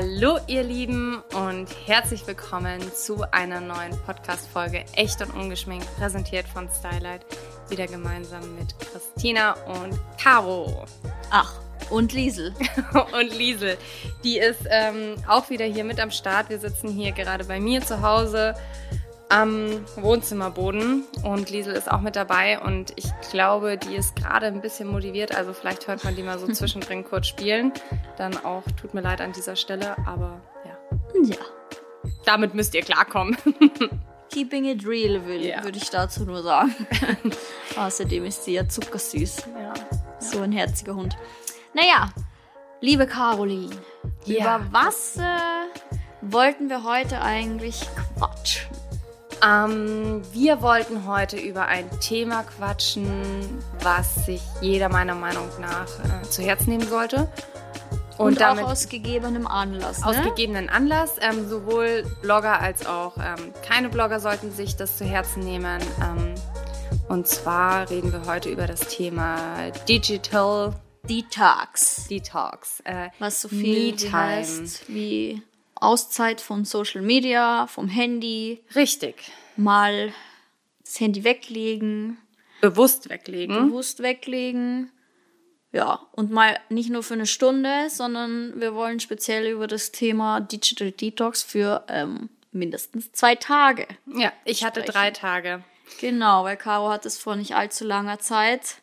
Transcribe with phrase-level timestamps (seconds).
[0.00, 6.70] Hallo ihr Lieben und herzlich willkommen zu einer neuen Podcast-Folge Echt und Ungeschminkt, präsentiert von
[6.70, 7.26] Stylight,
[7.68, 10.86] wieder gemeinsam mit Christina und Caro.
[11.28, 11.52] Ach,
[11.90, 12.54] und Liesel.
[13.12, 13.76] und Liesel,
[14.24, 16.48] die ist ähm, auch wieder hier mit am Start.
[16.48, 18.54] Wir sitzen hier gerade bei mir zu Hause
[19.30, 24.60] am Wohnzimmerboden und Liesel ist auch mit dabei und ich glaube, die ist gerade ein
[24.60, 27.72] bisschen motiviert, also vielleicht hört man die mal so zwischendrin kurz spielen.
[28.18, 30.76] Dann auch, tut mir leid an dieser Stelle, aber ja.
[31.24, 31.36] Ja.
[32.24, 33.36] Damit müsst ihr klarkommen.
[34.30, 35.64] Keeping it real, würde Ja.
[35.64, 36.74] würd ich dazu nur sagen.
[37.76, 39.44] Außerdem ist sie ja zuckersüß.
[39.60, 39.74] Ja.
[40.20, 41.16] So ein herziger Hund.
[41.74, 42.10] Naja,
[42.80, 43.70] liebe Caroline,
[44.24, 44.56] Ja.
[44.58, 45.22] über was äh,
[46.20, 48.70] wollten wir heute eigentlich quatschen?
[49.44, 56.22] Ähm, wir wollten heute über ein Thema quatschen, was sich jeder meiner Meinung nach äh,
[56.28, 57.28] zu Herzen nehmen sollte.
[58.18, 60.24] Und, damit auch aus gegebenem Anlass, aus ne?
[60.24, 61.16] gegebenen Anlass.
[61.22, 65.80] Ähm, sowohl Blogger als auch ähm, keine Blogger sollten sich das zu Herzen nehmen.
[66.02, 66.34] Ähm,
[67.08, 70.74] und zwar reden wir heute über das Thema Digital
[71.08, 72.06] Detox.
[72.08, 72.80] Detox.
[72.84, 74.12] Äh, Was so viel Me-Time.
[74.12, 75.42] heißt wie
[75.80, 79.16] Auszeit von Social Media, vom Handy, Richtig.
[79.56, 80.12] mal
[80.84, 82.18] das Handy weglegen,
[82.60, 83.68] Bewusst weglegen.
[83.68, 84.92] bewusst weglegen.
[85.72, 90.40] Ja, und mal nicht nur für eine Stunde, sondern wir wollen speziell über das Thema
[90.40, 93.86] Digital Detox für ähm, mindestens zwei Tage.
[94.06, 94.92] Ja, ich hatte Sprechen.
[94.92, 95.64] drei Tage.
[96.00, 98.76] Genau, weil Caro hat es vor nicht allzu langer Zeit.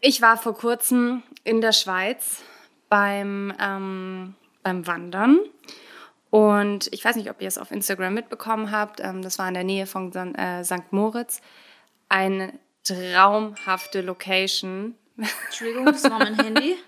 [0.00, 2.42] Ich war vor kurzem in der Schweiz
[2.90, 5.40] beim, ähm, beim Wandern.
[6.30, 9.00] Und ich weiß nicht, ob ihr es auf Instagram mitbekommen habt.
[9.00, 10.92] Ähm, das war in der Nähe von San, äh, St.
[10.92, 11.40] Moritz.
[12.08, 12.52] Eine
[12.84, 14.94] traumhafte Location.
[15.46, 16.76] Entschuldigung, das war mein Handy.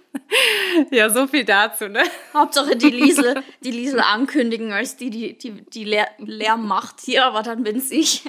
[0.91, 2.03] Ja, so viel dazu, ne?
[2.35, 7.25] Hauptsache die Liesel, die Liesel ankündigen, als die, die, die, die Lär Lärm macht hier,
[7.25, 8.25] aber dann bin's ich.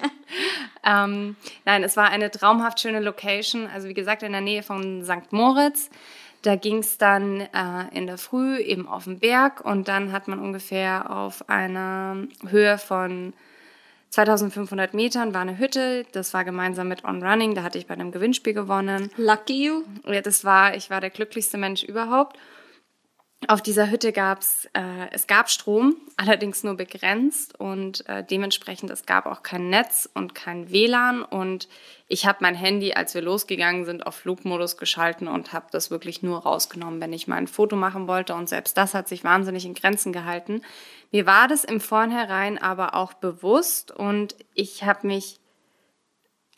[0.84, 3.68] Ähm, nein, es war eine traumhaft schöne Location.
[3.68, 5.32] Also wie gesagt, in der Nähe von St.
[5.32, 5.90] Moritz.
[6.42, 7.48] Da ging es dann äh,
[7.94, 12.18] in der Früh eben auf den Berg und dann hat man ungefähr auf einer
[12.50, 13.34] Höhe von
[14.12, 16.06] 2500 Metern war eine Hütte.
[16.12, 17.56] Das war gemeinsam mit On Running.
[17.56, 19.10] Da hatte ich bei einem Gewinnspiel gewonnen.
[19.16, 19.84] Lucky you.
[20.06, 22.38] Ja, das war, ich war der glücklichste Mensch überhaupt.
[23.48, 29.08] Auf dieser Hütte gab's, äh, es gab Strom, allerdings nur begrenzt und äh, dementsprechend es
[29.08, 31.68] gab auch kein Netz und kein WLAN und
[32.08, 36.22] ich habe mein Handy, als wir losgegangen sind, auf Flugmodus geschalten und habe das wirklich
[36.22, 38.36] nur rausgenommen, wenn ich mal ein Foto machen wollte.
[38.36, 40.62] Und selbst das hat sich wahnsinnig in Grenzen gehalten.
[41.12, 45.40] Mir war das im Vornherein aber auch bewusst und ich habe mich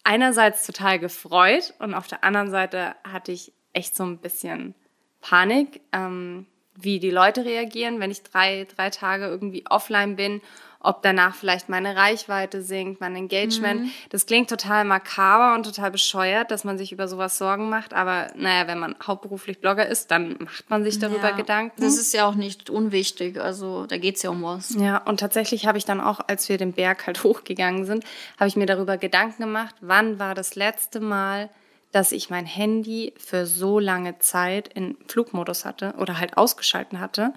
[0.03, 4.75] einerseits total gefreut und auf der anderen Seite hatte ich echt so ein bisschen
[5.21, 6.45] Panik, ähm,
[6.75, 10.41] wie die Leute reagieren, wenn ich drei, drei Tage irgendwie offline bin,
[10.83, 13.89] ob danach vielleicht meine Reichweite sinkt, mein Engagement.
[14.09, 18.27] Das klingt total makaber und total bescheuert, dass man sich über sowas Sorgen macht, aber
[18.35, 21.81] naja, wenn man hauptberuflich Blogger ist, dann macht man sich darüber Ja, Gedanken.
[21.81, 24.75] Das ist ja auch nicht unwichtig, also da geht's ja um was.
[24.75, 28.03] Ja, und tatsächlich habe ich dann auch, als wir den Berg halt hochgegangen sind,
[28.37, 31.49] habe ich mir darüber Gedanken gemacht, wann war das letzte Mal,
[31.93, 37.33] dass ich mein Handy für so lange Zeit in Flugmodus hatte oder halt ausgeschalten hatte.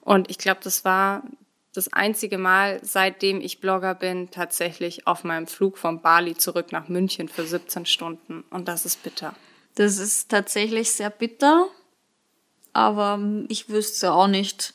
[0.00, 1.22] Und ich glaube, das war
[1.72, 6.88] das einzige Mal, seitdem ich Blogger bin, tatsächlich auf meinem Flug von Bali zurück nach
[6.88, 8.42] München für 17 Stunden.
[8.50, 9.34] Und das ist bitter.
[9.76, 11.68] Das ist tatsächlich sehr bitter,
[12.72, 14.74] aber ich wüsste auch nicht,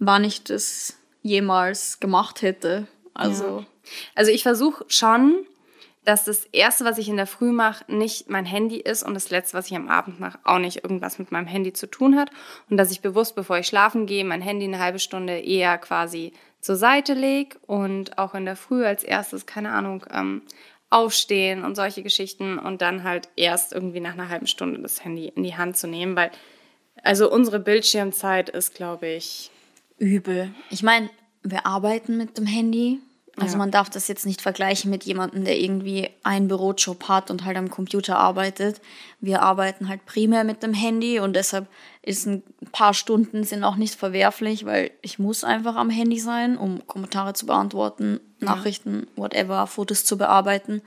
[0.00, 2.88] wann ich das jemals gemacht hätte.
[3.14, 3.64] Also,
[4.16, 5.46] Also ich versuche schon,
[6.06, 9.30] dass das Erste, was ich in der Früh mache, nicht mein Handy ist und das
[9.30, 12.30] Letzte, was ich am Abend mache, auch nicht irgendwas mit meinem Handy zu tun hat.
[12.70, 16.32] Und dass ich bewusst, bevor ich schlafen gehe, mein Handy eine halbe Stunde eher quasi
[16.60, 20.42] zur Seite lege und auch in der Früh als erstes, keine Ahnung, ähm,
[20.90, 25.32] aufstehen und solche Geschichten und dann halt erst irgendwie nach einer halben Stunde das Handy
[25.34, 26.30] in die Hand zu nehmen, weil
[27.02, 29.50] also unsere Bildschirmzeit ist, glaube ich,
[29.98, 30.54] übel.
[30.70, 31.10] Ich meine,
[31.42, 33.00] wir arbeiten mit dem Handy.
[33.38, 33.58] Also Ja.
[33.58, 37.58] man darf das jetzt nicht vergleichen mit jemandem, der irgendwie einen Bürojob hat und halt
[37.58, 38.80] am Computer arbeitet.
[39.20, 41.66] Wir arbeiten halt primär mit dem Handy und deshalb
[42.00, 42.42] ist ein
[42.72, 47.34] paar Stunden sind auch nicht verwerflich, weil ich muss einfach am Handy sein, um Kommentare
[47.34, 50.80] zu beantworten, Nachrichten, whatever, Fotos zu bearbeiten.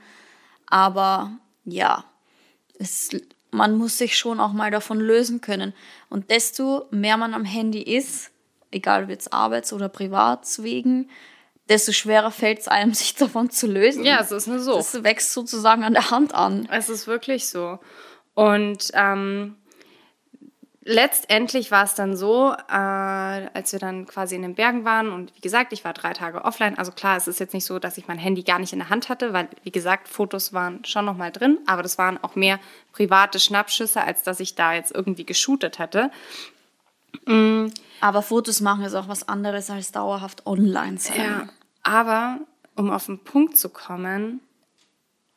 [0.66, 1.30] Aber
[1.64, 2.04] ja,
[2.80, 3.10] es,
[3.52, 5.72] man muss sich schon auch mal davon lösen können.
[6.08, 8.30] Und desto mehr man am Handy ist,
[8.72, 11.10] egal ob jetzt arbeits- oder privatswegen,
[11.70, 14.04] desto schwerer fällt es einem, sich davon zu lösen.
[14.04, 14.78] ja, es ist eine Sucht.
[14.78, 16.68] Das wächst sozusagen an der Hand an.
[16.70, 17.78] Es ist wirklich so.
[18.34, 19.56] Und ähm,
[20.82, 25.34] letztendlich war es dann so, äh, als wir dann quasi in den Bergen waren und
[25.36, 26.78] wie gesagt, ich war drei Tage offline.
[26.78, 28.90] Also klar, es ist jetzt nicht so, dass ich mein Handy gar nicht in der
[28.90, 32.34] Hand hatte, weil wie gesagt, Fotos waren schon noch mal drin, aber das waren auch
[32.34, 32.58] mehr
[32.92, 36.10] private Schnappschüsse, als dass ich da jetzt irgendwie geshootet hätte.
[37.26, 37.72] Mhm.
[38.00, 41.18] Aber Fotos machen ist auch was anderes als dauerhaft online sein.
[41.18, 41.48] Ja,
[41.82, 42.40] aber
[42.76, 44.40] um auf den Punkt zu kommen,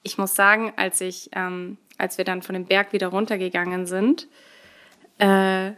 [0.03, 4.27] ich muss sagen, als ich, ähm, als wir dann von dem Berg wieder runtergegangen sind,
[5.17, 5.71] äh,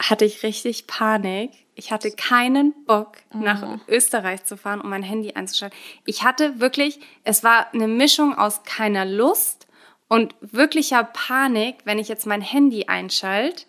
[0.00, 1.50] hatte ich richtig Panik.
[1.74, 3.80] Ich hatte keinen Bock, nach mhm.
[3.86, 5.78] Österreich zu fahren, um mein Handy einzuschalten.
[6.06, 9.66] Ich hatte wirklich, es war eine Mischung aus keiner Lust
[10.08, 13.64] und wirklicher Panik, wenn ich jetzt mein Handy einschalte,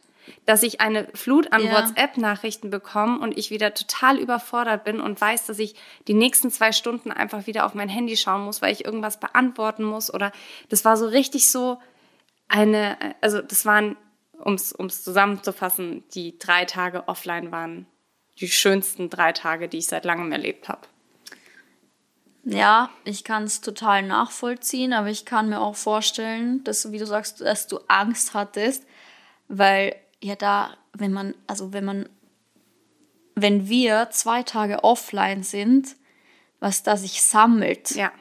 [0.46, 1.74] dass ich eine Flut an ja.
[1.74, 5.76] WhatsApp-Nachrichten bekomme und ich wieder total überfordert bin und weiß, dass ich
[6.08, 9.84] die nächsten zwei Stunden einfach wieder auf mein Handy schauen muss, weil ich irgendwas beantworten
[9.84, 10.14] muss.
[10.14, 10.32] Oder
[10.70, 11.80] das war so richtig so
[12.48, 13.96] eine, also das waren
[14.42, 17.86] um es zusammenzufassen, die drei Tage offline waren
[18.40, 20.82] die schönsten drei Tage, die ich seit langem erlebt habe.
[22.44, 27.06] Ja, ich kann es total nachvollziehen, aber ich kann mir auch vorstellen, dass, wie du
[27.06, 28.84] sagst, dass du Angst hattest,
[29.48, 32.10] weil ja da, wenn man, also wenn man,
[33.36, 35.96] wenn wir zwei Tage offline sind,
[36.60, 37.92] was da sich sammelt.
[37.92, 38.12] Ja.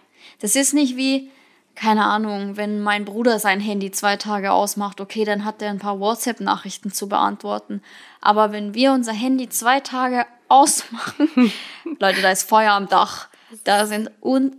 [0.40, 1.30] Das ist nicht wie,
[1.74, 5.78] keine Ahnung, wenn mein Bruder sein Handy zwei Tage ausmacht, okay, dann hat er ein
[5.78, 7.82] paar WhatsApp-Nachrichten zu beantworten.
[8.20, 11.52] Aber wenn wir unser Handy zwei Tage ausmachen,
[11.98, 13.28] Leute, da ist Feuer am Dach.
[13.64, 14.56] Da sind und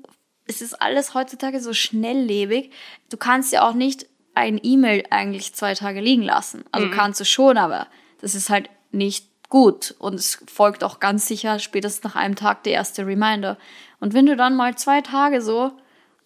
[0.47, 2.71] es ist alles heutzutage so schnelllebig.
[3.09, 6.63] Du kannst ja auch nicht ein E-Mail eigentlich zwei Tage liegen lassen.
[6.71, 6.91] Also mhm.
[6.91, 7.87] kannst du schon, aber
[8.21, 9.95] das ist halt nicht gut.
[9.99, 13.57] Und es folgt auch ganz sicher spätestens nach einem Tag der erste Reminder.
[13.99, 15.71] Und wenn du dann mal zwei Tage so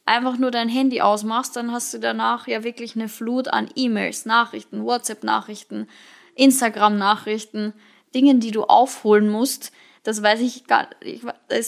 [0.06, 4.26] einfach nur dein Handy ausmachst, dann hast du danach ja wirklich eine Flut an E-Mails,
[4.26, 5.88] Nachrichten, WhatsApp-Nachrichten,
[6.36, 7.74] Instagram-Nachrichten,
[8.14, 9.72] Dingen, die du aufholen musst.
[10.04, 11.24] Das weiß ich gar nicht.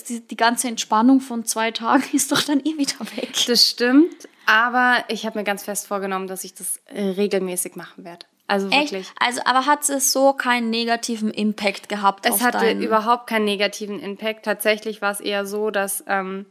[0.09, 3.33] Die, die ganze Entspannung von zwei Tagen ist doch dann eh wieder weg.
[3.47, 8.03] Das stimmt, aber ich habe mir ganz fest vorgenommen, dass ich das äh, regelmäßig machen
[8.03, 8.25] werde.
[8.47, 9.01] Also wirklich.
[9.01, 9.13] Echt?
[9.19, 12.25] Also, aber hat es so keinen negativen Impact gehabt?
[12.25, 14.45] Es hatte überhaupt keinen negativen Impact.
[14.45, 16.45] Tatsächlich war es eher so, dass, ähm,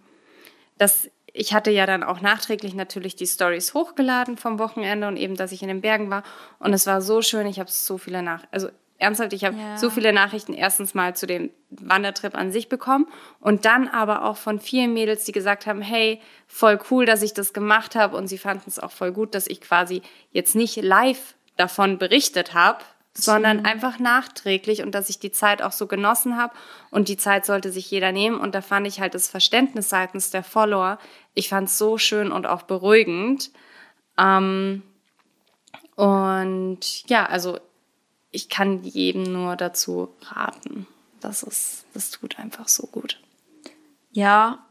[0.77, 5.37] dass ich hatte ja dann auch nachträglich natürlich die Stories hochgeladen vom Wochenende und eben,
[5.37, 6.23] dass ich in den Bergen war.
[6.59, 7.47] Und es war so schön.
[7.47, 9.77] Ich habe so viele nach, also ernsthaft, ich habe ja.
[9.77, 13.07] so viele Nachrichten erstens mal zu dem Wandertrip an sich bekommen
[13.41, 17.35] und dann aber auch von vielen Mädels, die gesagt haben, hey, voll cool, dass ich
[17.35, 20.03] das gemacht habe und sie fanden es auch voll gut, dass ich quasi
[20.33, 22.85] jetzt nicht live davon berichtet habe,
[23.19, 26.55] sondern einfach nachträglich und dass ich die Zeit auch so genossen habe
[26.91, 28.39] und die Zeit sollte sich jeder nehmen.
[28.39, 30.99] Und da fand ich halt das Verständnis seitens der Follower,
[31.35, 33.51] ich fand es so schön und auch beruhigend.
[34.19, 34.83] Ähm,
[35.95, 37.59] und ja, also
[38.37, 40.87] ich kann jedem nur dazu raten,
[41.21, 43.19] das ist, das tut einfach so gut.
[44.13, 44.65] Ja.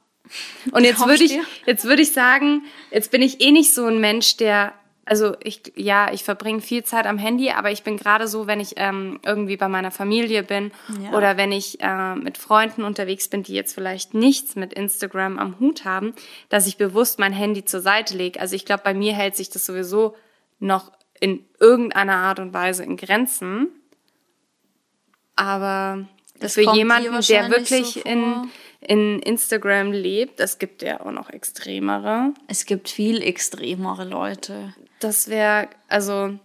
[0.71, 3.99] Und jetzt würde ich, jetzt würde ich sagen, jetzt bin ich eh nicht so ein
[3.99, 4.73] Mensch, der
[5.07, 8.59] also ich, ja, ich verbringe viel Zeit am Handy, aber ich bin gerade so, wenn
[8.59, 11.15] ich ähm, irgendwie bei meiner Familie bin ja.
[11.15, 15.59] oder wenn ich äh, mit Freunden unterwegs bin, die jetzt vielleicht nichts mit Instagram am
[15.59, 16.15] Hut haben,
[16.49, 18.39] dass ich bewusst mein Handy zur Seite lege.
[18.39, 20.15] Also ich glaube, bei mir hält sich das sowieso
[20.59, 23.67] noch in irgendeiner Art und Weise in Grenzen.
[25.35, 26.05] Aber
[26.39, 28.49] das für jemanden, der wirklich so in,
[28.81, 32.33] in Instagram lebt, es gibt ja auch noch extremere.
[32.47, 34.73] Es gibt viel extremere Leute
[35.05, 36.37] das wäre, also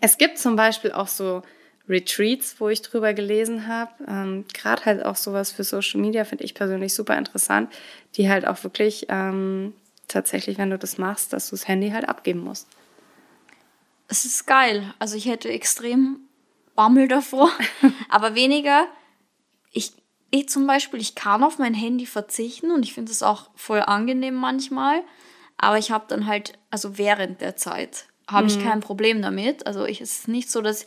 [0.00, 1.42] es gibt zum Beispiel auch so
[1.88, 3.92] Retreats, wo ich drüber gelesen habe.
[4.08, 7.72] Ähm, Gerade halt auch sowas für Social Media finde ich persönlich super interessant,
[8.16, 9.74] die halt auch wirklich ähm,
[10.08, 12.68] tatsächlich, wenn du das machst, dass du das Handy halt abgeben musst.
[14.08, 14.92] Es ist geil.
[14.98, 16.20] Also ich hätte extrem
[16.74, 17.50] Bammel davor,
[18.08, 18.86] aber weniger.
[19.70, 19.92] Ich,
[20.30, 23.80] ich zum Beispiel, ich kann auf mein Handy verzichten und ich finde es auch voll
[23.80, 25.02] angenehm manchmal.
[25.56, 28.64] Aber ich habe dann halt, also während der Zeit, habe ich mhm.
[28.64, 29.66] kein Problem damit.
[29.66, 30.86] Also ich, es ist nicht so, dass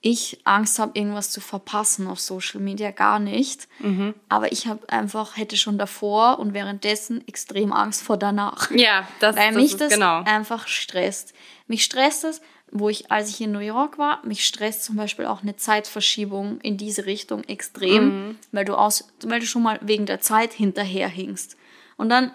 [0.00, 3.68] ich Angst habe, irgendwas zu verpassen auf Social Media, gar nicht.
[3.78, 4.14] Mhm.
[4.28, 8.70] Aber ich habe einfach, hätte schon davor und währenddessen extrem Angst vor danach.
[8.70, 10.22] Ja, das, Weil das mich das genau.
[10.24, 11.32] einfach stresst.
[11.68, 15.26] Mich stresst es, wo ich, als ich in New York war, mich stresst zum Beispiel
[15.26, 18.38] auch eine Zeitverschiebung in diese Richtung extrem, mhm.
[18.52, 21.56] weil du aus, weil du schon mal wegen der Zeit hinterherhingst.
[21.96, 22.32] Und dann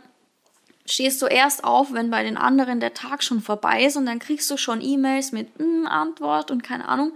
[0.86, 4.20] stehst du erst auf, wenn bei den anderen der Tag schon vorbei ist und dann
[4.20, 7.14] kriegst du schon E-Mails mit hm, Antwort und keine Ahnung.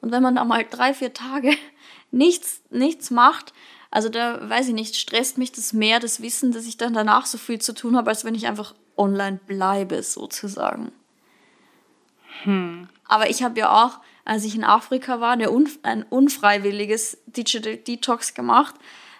[0.00, 1.52] Und wenn man da mal drei, vier Tage
[2.10, 3.52] nichts, nichts macht,
[3.90, 7.26] also da weiß ich nicht, stresst mich das mehr, das Wissen, dass ich dann danach
[7.26, 10.92] so viel zu tun habe, als wenn ich einfach online bleibe, sozusagen.
[12.44, 12.88] Hm.
[13.06, 17.76] Aber ich habe ja auch, als ich in Afrika war, eine un ein unfreiwilliges Digital
[17.76, 18.74] Detox gemacht,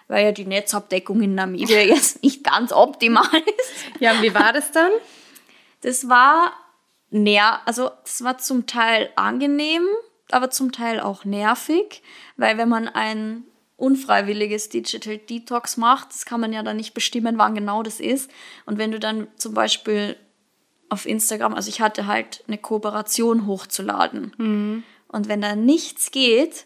[0.07, 4.01] weil ja die Netzabdeckung in Namibia jetzt nicht ganz optimal ist.
[4.01, 4.91] Ja, und wie war das dann?
[5.81, 6.53] Das war
[7.09, 9.83] näher, also das war zum Teil angenehm,
[10.31, 12.01] aber zum Teil auch nervig,
[12.37, 13.43] weil wenn man ein
[13.77, 18.29] unfreiwilliges Digital Detox macht, das kann man ja dann nicht bestimmen, wann genau das ist.
[18.65, 20.15] Und wenn du dann zum Beispiel
[20.91, 24.33] auf Instagram, also ich hatte halt eine Kooperation hochzuladen.
[24.37, 24.83] Mhm.
[25.07, 26.65] Und wenn da nichts geht,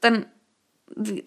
[0.00, 0.26] dann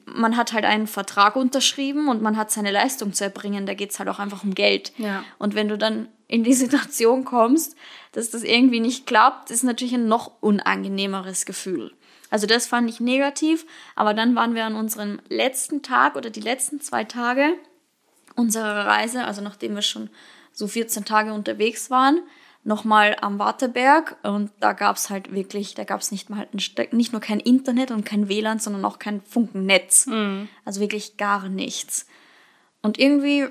[0.06, 3.66] man hat halt einen Vertrag unterschrieben und man hat seine Leistung zu erbringen.
[3.66, 4.92] Da geht es halt auch einfach um Geld.
[4.98, 5.24] Ja.
[5.38, 7.76] Und wenn du dann in die Situation kommst,
[8.12, 11.94] dass das irgendwie nicht klappt, ist natürlich ein noch unangenehmeres Gefühl.
[12.32, 16.42] Also das fand ich negativ, aber dann waren wir an unserem letzten Tag oder die
[16.42, 17.54] letzten zwei Tage
[18.36, 20.10] unserer Reise, also nachdem wir schon
[20.54, 22.22] so 14 Tage unterwegs waren,
[22.64, 26.48] nochmal am Warteberg und da gab es halt wirklich, da gab es nicht mal
[26.92, 30.06] nicht nur kein Internet und kein WLAN, sondern auch kein Funkennetz.
[30.06, 30.48] Mhm.
[30.64, 32.08] Also wirklich gar nichts.
[32.82, 33.48] Und irgendwie,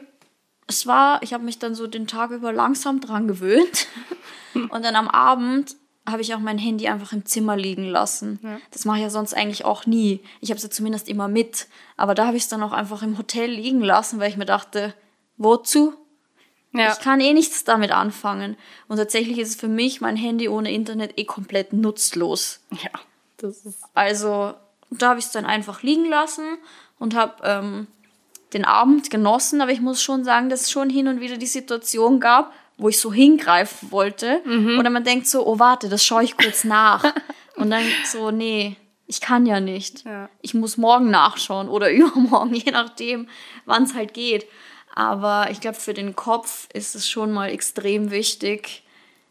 [0.67, 3.87] es war, ich habe mich dann so den Tag über langsam dran gewöhnt.
[4.55, 8.41] und dann am Abend habe ich auch mein Handy einfach im Zimmer liegen lassen.
[8.43, 8.59] Ja.
[8.71, 10.21] Das mache ich ja sonst eigentlich auch nie.
[10.41, 11.69] Ich habe es ja zumindest immer mit.
[11.97, 14.47] Aber da habe ich es dann auch einfach im Hotel liegen lassen, weil ich mir
[14.47, 14.95] dachte,
[15.37, 15.95] wozu?
[16.73, 16.93] Ja.
[16.93, 18.57] Ich kann eh nichts damit anfangen.
[18.89, 22.61] Und tatsächlich ist es für mich mein Handy ohne Internet eh komplett nutzlos.
[22.71, 22.91] Ja,
[23.37, 23.81] das ist.
[23.95, 24.55] Also,
[24.91, 26.59] da habe ich es dann einfach liegen lassen
[26.99, 27.87] und habe ähm,
[28.55, 29.61] den Abend genossen.
[29.61, 32.89] Aber ich muss schon sagen, dass es schon hin und wieder die Situation gab, wo
[32.89, 34.41] ich so hingreifen wollte.
[34.45, 34.79] Mhm.
[34.79, 37.05] Oder man denkt so, oh warte, das schaue ich kurz nach.
[37.57, 38.77] und dann so, nee,
[39.07, 40.05] ich kann ja nicht.
[40.05, 40.31] Ja.
[40.41, 43.29] Ich muss morgen nachschauen oder übermorgen, je nachdem,
[43.67, 44.47] wann es halt geht.
[44.95, 48.85] Aber ich glaube, für den Kopf ist es schon mal extrem wichtig,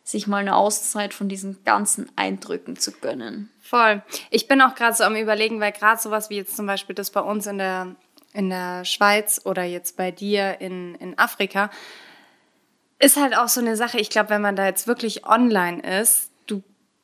[0.04, 3.52] sich mal eine Auszeit von diesen ganzen Eindrücken zu gönnen.
[3.62, 4.02] Voll.
[4.32, 7.12] Ich bin auch gerade so am Überlegen, weil gerade sowas wie jetzt zum Beispiel das
[7.12, 7.96] bei uns in der,
[8.34, 11.70] in der Schweiz oder jetzt bei dir in, in Afrika,
[12.98, 14.00] ist halt auch so eine Sache.
[14.00, 16.31] Ich glaube, wenn man da jetzt wirklich online ist,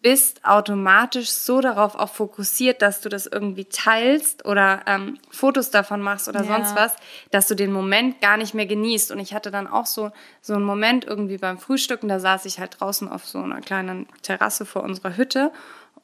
[0.01, 6.01] bist automatisch so darauf auch fokussiert, dass du das irgendwie teilst oder ähm, Fotos davon
[6.01, 6.47] machst oder ja.
[6.47, 6.95] sonst was,
[7.31, 9.11] dass du den Moment gar nicht mehr genießt.
[9.11, 10.11] Und ich hatte dann auch so,
[10.41, 14.07] so einen Moment irgendwie beim Frühstücken, da saß ich halt draußen auf so einer kleinen
[14.21, 15.51] Terrasse vor unserer Hütte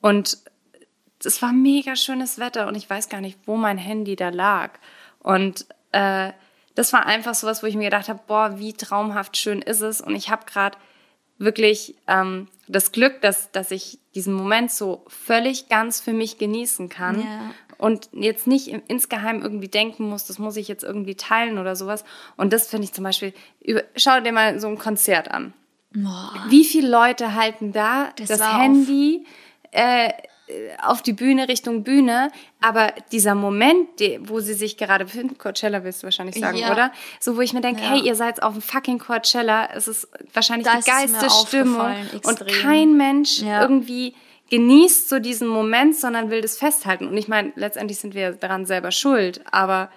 [0.01, 0.39] und
[1.25, 4.71] es war mega schönes Wetter und ich weiß gar nicht, wo mein Handy da lag.
[5.19, 6.31] Und äh,
[6.75, 9.81] das war einfach so was, wo ich mir gedacht habe, boah, wie traumhaft schön ist
[9.81, 10.01] es.
[10.01, 10.77] Und ich habe gerade
[11.37, 16.89] wirklich ähm, das Glück, dass, dass ich diesen Moment so völlig ganz für mich genießen
[16.89, 17.51] kann ja.
[17.77, 22.05] und jetzt nicht insgeheim irgendwie denken muss, das muss ich jetzt irgendwie teilen oder sowas.
[22.37, 25.53] Und das finde ich zum Beispiel, über, schau dir mal so ein Konzert an.
[25.93, 26.45] Boah.
[26.49, 29.25] Wie viele Leute halten da das, das Handy?
[29.71, 30.11] Äh,
[30.81, 33.87] auf die Bühne, Richtung Bühne, aber dieser Moment,
[34.19, 36.71] wo sie sich gerade befinden, Coachella willst du wahrscheinlich sagen, ja.
[36.71, 36.91] oder?
[37.19, 37.91] So, wo ich mir denke, ja.
[37.91, 42.47] hey, ihr seid auf dem fucking Coachella, es ist wahrscheinlich das die geilste Stimmung und
[42.47, 43.61] kein Mensch ja.
[43.61, 44.15] irgendwie
[44.49, 47.07] genießt so diesen Moment, sondern will das festhalten.
[47.07, 49.89] Und ich meine, letztendlich sind wir daran selber schuld, aber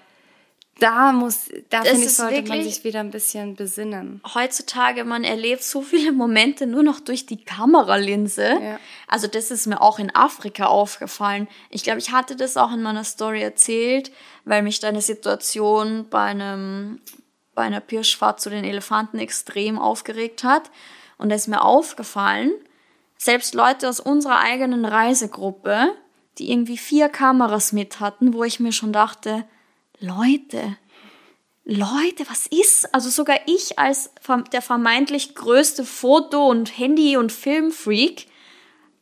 [0.79, 4.21] da muss, da finde ich, sollte man sich wieder ein bisschen besinnen.
[4.35, 8.59] Heutzutage, man erlebt so viele Momente nur noch durch die Kameralinse.
[8.63, 8.79] Ja.
[9.09, 11.49] Also das ist mir auch in Afrika aufgefallen.
[11.71, 14.13] Ich glaube, ich hatte das auch in meiner Story erzählt,
[14.45, 17.01] weil mich da eine Situation bei einem,
[17.55, 20.71] bei einer Pirschfahrt zu den Elefanten extrem aufgeregt hat.
[21.17, 22.53] Und da ist mir aufgefallen,
[23.17, 25.95] selbst Leute aus unserer eigenen Reisegruppe,
[26.37, 29.47] die irgendwie vier Kameras mit hatten, wo ich mir schon dachte,
[30.01, 30.77] Leute,
[31.65, 32.95] Leute, was ist?
[32.95, 34.11] Also sogar ich als
[34.53, 38.29] der vermeintlich größte Foto- und Handy- und Filmfreak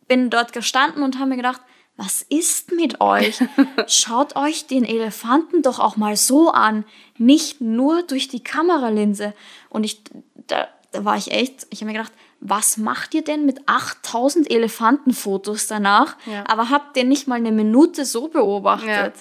[0.08, 1.60] bin dort gestanden und habe mir gedacht,
[1.96, 3.38] was ist mit euch?
[3.86, 6.84] Schaut euch den Elefanten doch auch mal so an,
[7.18, 9.34] nicht nur durch die Kameralinse.
[9.68, 10.02] Und ich,
[10.46, 14.50] da, da war ich echt, ich habe mir gedacht, was macht ihr denn mit 8000
[14.50, 16.16] Elefantenfotos danach?
[16.26, 16.44] Ja.
[16.46, 18.88] Aber habt ihr nicht mal eine Minute so beobachtet?
[18.88, 19.12] Ja.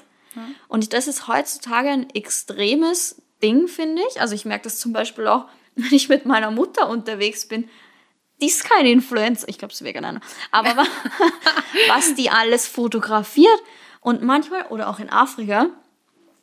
[0.68, 4.22] Und das ist heutzutage ein extremes Ding, finde ich.
[4.22, 7.70] Also ich merke das zum Beispiel auch, wenn ich mit meiner Mutter unterwegs bin.
[8.42, 10.20] Die ist kein Influencer, ich glaube, sie wäre gerne.
[10.52, 10.70] Aber
[11.88, 13.62] was die alles fotografiert
[14.02, 15.68] und manchmal, oder auch in Afrika,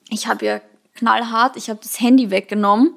[0.08, 0.60] ich habe ja
[0.94, 2.94] knallhart, ich habe das Handy weggenommen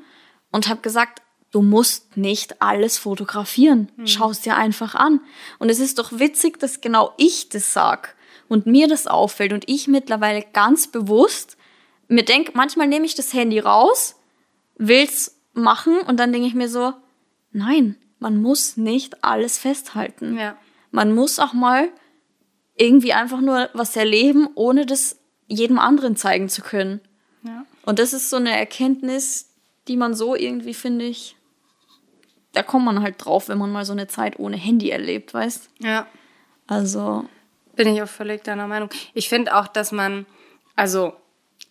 [0.51, 1.21] und habe gesagt,
[1.51, 3.91] du musst nicht alles fotografieren.
[3.95, 4.07] Hm.
[4.07, 5.21] Schau es dir einfach an.
[5.59, 8.15] Und es ist doch witzig, dass genau ich das sag
[8.53, 11.57] und mir das auffällt und ich mittlerweile ganz bewusst
[12.07, 14.15] mir denke, manchmal nehme ich das Handy raus,
[14.75, 16.93] will's machen und dann denke ich mir so,
[17.51, 20.37] nein, man muss nicht alles festhalten.
[20.37, 20.57] Ja.
[20.91, 21.89] man muss auch mal
[22.75, 27.01] irgendwie einfach nur was erleben, ohne das jedem anderen zeigen zu können.
[27.43, 27.65] Ja.
[27.85, 29.53] Und das ist so eine Erkenntnis,
[29.87, 31.35] die man so irgendwie, finde ich,
[32.53, 35.69] da kommt man halt drauf, wenn man mal so eine Zeit ohne Handy erlebt, weißt?
[35.79, 36.07] Ja.
[36.67, 37.25] Also,
[37.75, 38.89] Bin ich auch völlig deiner Meinung.
[39.13, 40.25] Ich finde auch, dass man,
[40.75, 41.13] also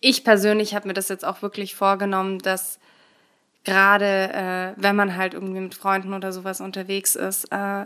[0.01, 2.79] ich persönlich habe mir das jetzt auch wirklich vorgenommen, dass
[3.63, 7.85] gerade äh, wenn man halt irgendwie mit Freunden oder sowas unterwegs ist, äh,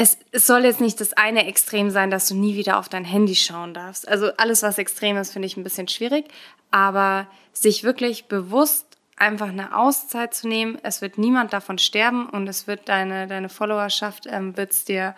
[0.00, 3.04] es, es soll jetzt nicht das eine Extrem sein, dass du nie wieder auf dein
[3.04, 4.06] Handy schauen darfst.
[4.06, 6.26] Also alles, was extrem ist, finde ich ein bisschen schwierig.
[6.70, 8.86] Aber sich wirklich bewusst
[9.16, 13.48] einfach eine Auszeit zu nehmen, es wird niemand davon sterben und es wird deine, deine
[13.48, 15.16] Followerschaft ähm, wird's dir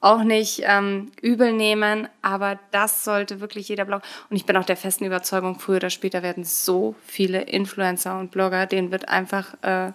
[0.00, 4.02] auch nicht ähm, übel nehmen, aber das sollte wirklich jeder Blog.
[4.30, 8.30] Und ich bin auch der festen Überzeugung, früher oder später werden so viele Influencer und
[8.30, 9.92] Blogger, denen wird einfach äh,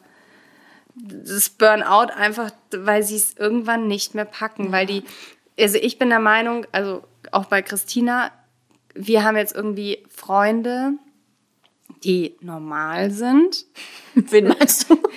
[0.95, 5.03] das Burnout einfach, weil sie es irgendwann nicht mehr packen, weil die,
[5.59, 8.31] also ich bin der Meinung, also auch bei Christina,
[8.93, 10.93] wir haben jetzt irgendwie Freunde,
[12.03, 13.65] die normal sind.
[14.15, 14.97] wen meinst du?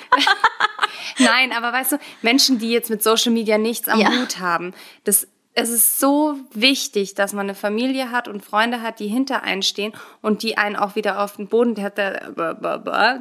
[1.19, 4.11] Nein, aber weißt du, Menschen, die jetzt mit Social Media nichts am Ja.
[4.11, 9.01] Hut haben, das, es ist so wichtig, dass man eine Familie hat und Freunde hat,
[9.01, 12.33] die hinter einen stehen und die einen auch wieder auf den Boden der, der,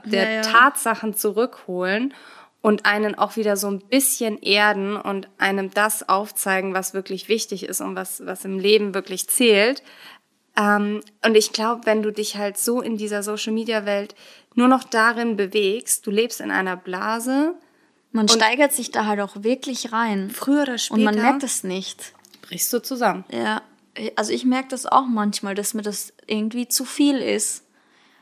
[0.06, 0.42] der Ja.
[0.42, 2.14] Tatsachen zurückholen
[2.62, 7.64] und einen auch wieder so ein bisschen erden und einem das aufzeigen, was wirklich wichtig
[7.64, 9.84] ist und was, was im Leben wirklich zählt.
[10.58, 14.16] Ähm, und ich glaube, wenn du dich halt so in dieser Social-Media-Welt
[14.56, 17.54] nur noch darin bewegst, du lebst in einer Blase,
[18.16, 20.30] Man steigert sich da halt auch wirklich rein.
[20.30, 22.14] früher oder später Und man merkt es nicht.
[22.42, 23.26] brichst du zusammen.
[23.30, 23.62] Ja,
[24.16, 27.64] also ich merke das auch manchmal, dass mir das irgendwie zu viel ist.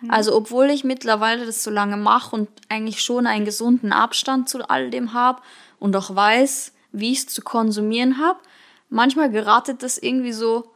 [0.09, 4.67] Also obwohl ich mittlerweile das so lange mache und eigentlich schon einen gesunden Abstand zu
[4.69, 5.41] all dem habe
[5.79, 8.39] und auch weiß, wie ich es zu konsumieren habe,
[8.89, 10.72] manchmal geratet das irgendwie so,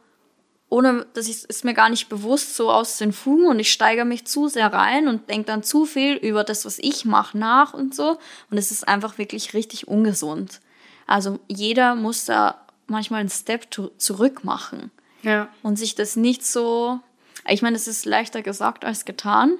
[0.70, 4.04] ohne dass ich es mir gar nicht bewusst so aus den Fugen und ich steigere
[4.04, 7.72] mich zu sehr rein und denke dann zu viel über das, was ich mache, nach
[7.74, 8.18] und so.
[8.50, 10.60] Und es ist einfach wirklich richtig ungesund.
[11.06, 14.90] Also jeder muss da manchmal einen Step zurück machen
[15.22, 15.48] Ja.
[15.62, 17.00] und sich das nicht so.
[17.48, 19.58] Ich meine, es ist leichter gesagt als getan,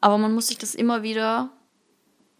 [0.00, 1.50] aber man muss sich das immer wieder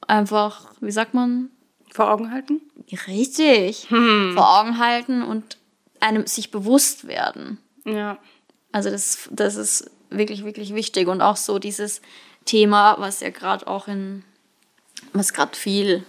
[0.07, 1.51] einfach, wie sagt man,
[1.93, 2.61] Vor Augen halten?
[3.07, 5.59] richtig vor Augen halten und
[6.01, 7.59] einem sich bewusst werden.
[7.85, 8.19] Ja.
[8.73, 11.09] Also das, das ist wirklich, wirklich wichtig.
[11.09, 12.01] Und auch so dieses
[12.45, 14.25] Thema, was ja gerade auch in,
[15.13, 16.05] was gerade viel,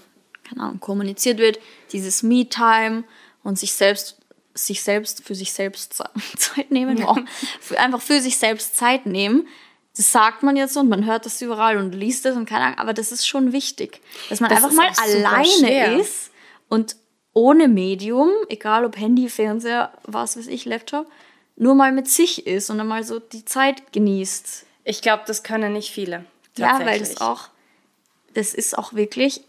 [0.48, 1.60] keine Ahnung, kommuniziert wird,
[1.92, 3.04] dieses Me-Time
[3.44, 4.18] und sich selbst,
[4.54, 7.18] sich selbst, für sich selbst Ze- Zeit nehmen, wow.
[7.60, 9.48] für, einfach für sich selbst Zeit nehmen.
[9.98, 12.66] Das sagt man jetzt so und man hört das überall und liest es und keine
[12.66, 16.32] Ahnung, aber das ist schon wichtig, dass man Das einfach mal alleine ist
[16.70, 16.96] und
[17.34, 21.08] ohne Medium, egal ob Handy, Fernseher, was weiß ich, Laptop,
[21.56, 24.66] nur mal mit sich ist und dann mal so die Zeit genießt.
[24.84, 26.26] Ich glaube, das können nicht viele.
[26.58, 27.50] Ja, weil das auch,
[28.34, 29.42] das ist auch wirklich,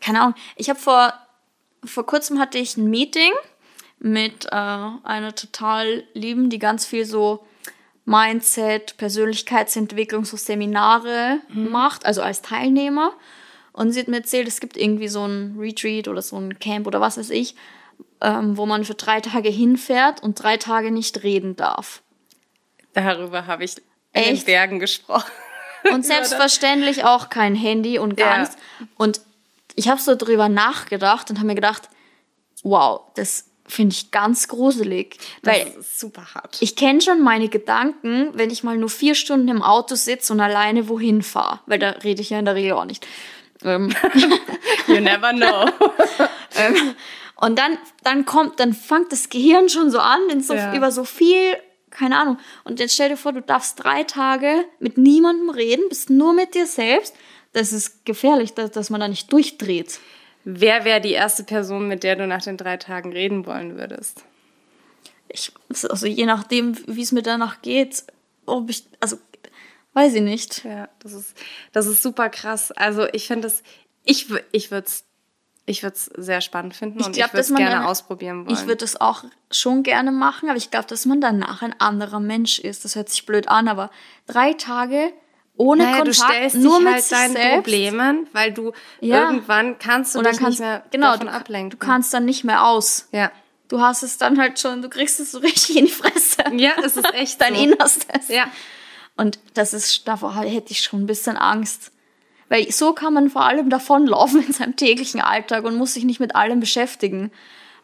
[0.00, 0.34] keine Ahnung.
[0.56, 1.12] Ich habe vor,
[1.84, 3.32] vor kurzem hatte ich ein Meeting
[3.98, 7.44] mit äh, einer total lieben, die ganz viel so
[8.04, 13.12] Mindset, Persönlichkeitsentwicklung, so Seminare macht, also als Teilnehmer.
[13.72, 16.86] Und sie hat mir erzählt, es gibt irgendwie so ein Retreat oder so ein Camp
[16.86, 17.54] oder was weiß ich,
[18.22, 22.02] ähm, wo man für drei Tage hinfährt und drei Tage nicht reden darf.
[22.94, 23.76] Darüber habe ich
[24.14, 24.46] in den Echt?
[24.46, 25.30] Bergen gesprochen.
[25.92, 28.38] Und selbstverständlich auch kein Handy und gar Ja.
[28.42, 28.56] nichts.
[28.96, 29.20] Und
[29.74, 31.88] ich habe so drüber nachgedacht und habe mir gedacht,
[32.62, 35.16] wow, das finde ich ganz gruselig.
[35.42, 36.58] Das Weil ist super hart.
[36.60, 40.38] ich kenne schon meine Gedanken, wenn ich mal nur vier Stunden im Auto sitze und
[40.40, 41.58] alleine wohin fahre.
[41.66, 43.04] Weil da rede ich ja in der Regel auch nicht.
[43.64, 43.92] Ähm,
[44.86, 45.68] You never know.
[47.42, 50.76] und dann, dann kommt, dann fängt das Gehirn schon so an, in so, Ja.
[50.76, 51.56] über so viel,
[51.90, 52.38] keine Ahnung.
[52.62, 56.54] Und jetzt stell dir vor, du darfst drei Tage mit niemandem reden, bist nur mit
[56.54, 57.16] dir selbst.
[57.52, 59.98] Das ist gefährlich, dass, dass man da nicht durchdreht.
[60.44, 64.22] Wer wäre die erste Person, mit der du nach den drei Tagen reden wollen würdest?
[65.28, 65.50] Ich,
[65.88, 68.04] also je nachdem, wie es mir danach geht,
[68.46, 69.18] ob ich, also,
[69.94, 70.64] weiß ich nicht.
[70.64, 71.36] Ja, das ist,
[71.72, 72.70] das ist super krass.
[72.70, 73.64] Also ich finde es,
[74.04, 75.04] ich, ich würde es
[75.64, 78.54] ich würd's sehr spannend finden und glaub, ich würde es gerne dann- ausprobieren wollen.
[78.56, 82.18] Ich würde das auch schon gerne machen, aber ich glaube, dass man danach ein anderer
[82.20, 82.84] Mensch ist.
[82.84, 83.90] Das hört sich blöd an, aber
[84.26, 85.12] drei Tage
[85.56, 87.54] ohne naja, du Kontakt, stellst nur dich mit halt deinen selbst.
[87.54, 89.26] Problemen, weil du Ja.
[89.26, 91.78] irgendwann kannst du und dann dich kannst nicht mehr genau, davon du, ablenken.
[91.78, 93.08] du kannst dann nicht mehr aus.
[93.12, 93.30] ja.
[93.68, 96.42] Du hast es dann halt schon, du kriegst es so richtig in die Fresse.
[96.56, 97.62] Ja, es ist echt Dein so.
[97.62, 98.28] Innerstes.
[98.28, 98.46] Ja.
[99.16, 101.91] Und das ist, davor hätte ich schon ein bisschen Angst.
[102.52, 106.20] Weil so kann man vor allem davonlaufen in seinem täglichen Alltag und muss sich nicht
[106.20, 107.32] mit allem beschäftigen.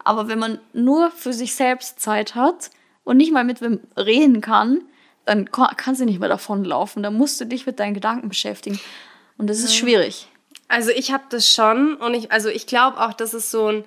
[0.05, 2.71] Aber wenn man nur für sich selbst Zeit hat
[3.03, 4.83] und nicht mal mit wem reden kann,
[5.25, 7.03] dann kannst du nicht mehr davonlaufen.
[7.03, 8.79] Dann musst du dich mit deinen Gedanken beschäftigen.
[9.39, 10.29] Und das ist schwierig.
[10.69, 13.85] Also ich habe das schon und ich, also ich glaube auch, dass es so ein,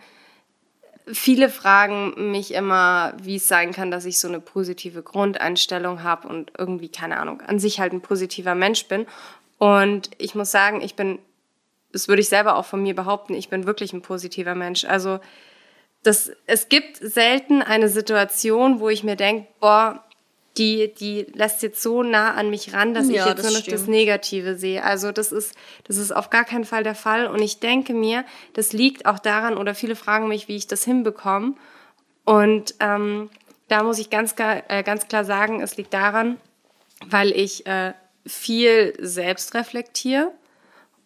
[1.05, 6.27] viele fragen mich immer, wie es sein kann, dass ich so eine positive Grundeinstellung habe
[6.27, 9.05] und irgendwie, keine Ahnung, an sich halt ein positiver Mensch bin.
[9.61, 11.19] Und ich muss sagen, ich bin,
[11.91, 14.85] das würde ich selber auch von mir behaupten, ich bin wirklich ein positiver Mensch.
[14.85, 15.19] Also
[16.01, 20.03] das, es gibt selten eine Situation, wo ich mir denke, boah,
[20.57, 23.67] die, die lässt jetzt so nah an mich ran, dass ja, ich jetzt nur noch
[23.67, 24.83] das Negative sehe.
[24.83, 27.27] Also das ist, das ist auf gar keinen Fall der Fall.
[27.27, 30.83] Und ich denke mir, das liegt auch daran, oder viele fragen mich, wie ich das
[30.85, 31.53] hinbekomme.
[32.25, 33.29] Und ähm,
[33.67, 36.37] da muss ich ganz, äh, ganz klar sagen, es liegt daran,
[37.05, 37.93] weil ich äh,
[38.25, 40.31] viel selbst reflektiere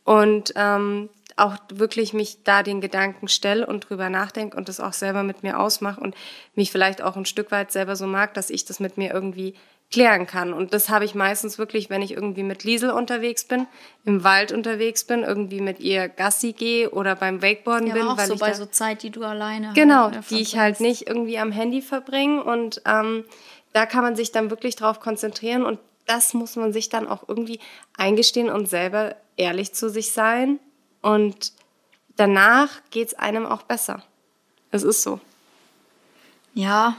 [0.03, 4.93] und ähm, auch wirklich mich da den Gedanken stelle und drüber nachdenke und das auch
[4.93, 6.15] selber mit mir ausmache und
[6.55, 9.55] mich vielleicht auch ein Stück weit selber so mag, dass ich das mit mir irgendwie
[9.91, 10.53] klären kann.
[10.53, 13.67] Und das habe ich meistens wirklich, wenn ich irgendwie mit Liesel unterwegs bin,
[14.03, 18.03] im Wald unterwegs bin, irgendwie mit ihr Gassi gehe oder beim Wakeboarden ja, bin.
[18.03, 20.79] auch weil so ich bei so Zeit, die du alleine Genau, halt die ich halt
[20.79, 22.43] nicht irgendwie am Handy verbringe.
[22.43, 23.25] Und ähm,
[23.73, 27.27] da kann man sich dann wirklich drauf konzentrieren und das muss man sich dann auch
[27.27, 27.59] irgendwie
[27.97, 30.59] eingestehen und selber ehrlich zu sich sein
[31.01, 31.53] und
[32.15, 34.03] danach geht es einem auch besser.
[34.71, 35.19] Es ist so.
[36.53, 36.95] Ja,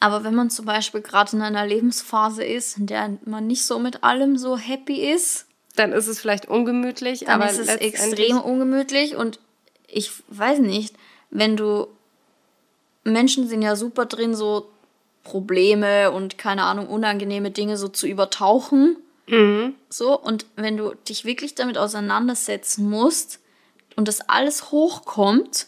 [0.00, 3.78] aber wenn man zum Beispiel gerade in einer Lebensphase ist, in der man nicht so
[3.78, 8.40] mit allem so happy ist, dann ist es vielleicht ungemütlich, dann aber ist es extrem
[8.40, 9.40] ungemütlich und
[9.88, 10.94] ich weiß nicht,
[11.30, 11.88] wenn du
[13.04, 14.70] Menschen sind ja super drin, so
[15.26, 18.96] Probleme und keine Ahnung, unangenehme Dinge so zu übertauchen
[19.28, 19.74] Mhm.
[19.88, 23.40] So, und wenn du dich wirklich damit auseinandersetzen musst
[23.96, 25.66] und das alles hochkommt,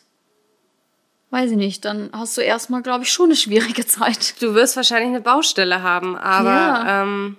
[1.30, 4.40] weiß ich nicht, dann hast du erstmal, glaube ich, schon eine schwierige Zeit.
[4.40, 7.02] Du wirst wahrscheinlich eine Baustelle haben, aber ja.
[7.02, 7.36] ähm,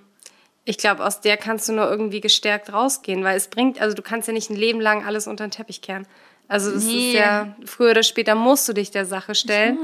[0.66, 4.02] ich glaube, aus der kannst du nur irgendwie gestärkt rausgehen, weil es bringt, also du
[4.02, 6.06] kannst ja nicht ein Leben lang alles unter den Teppich kehren.
[6.48, 7.10] Also das nee.
[7.10, 9.78] ist ja, früher oder später musst du dich der Sache stellen.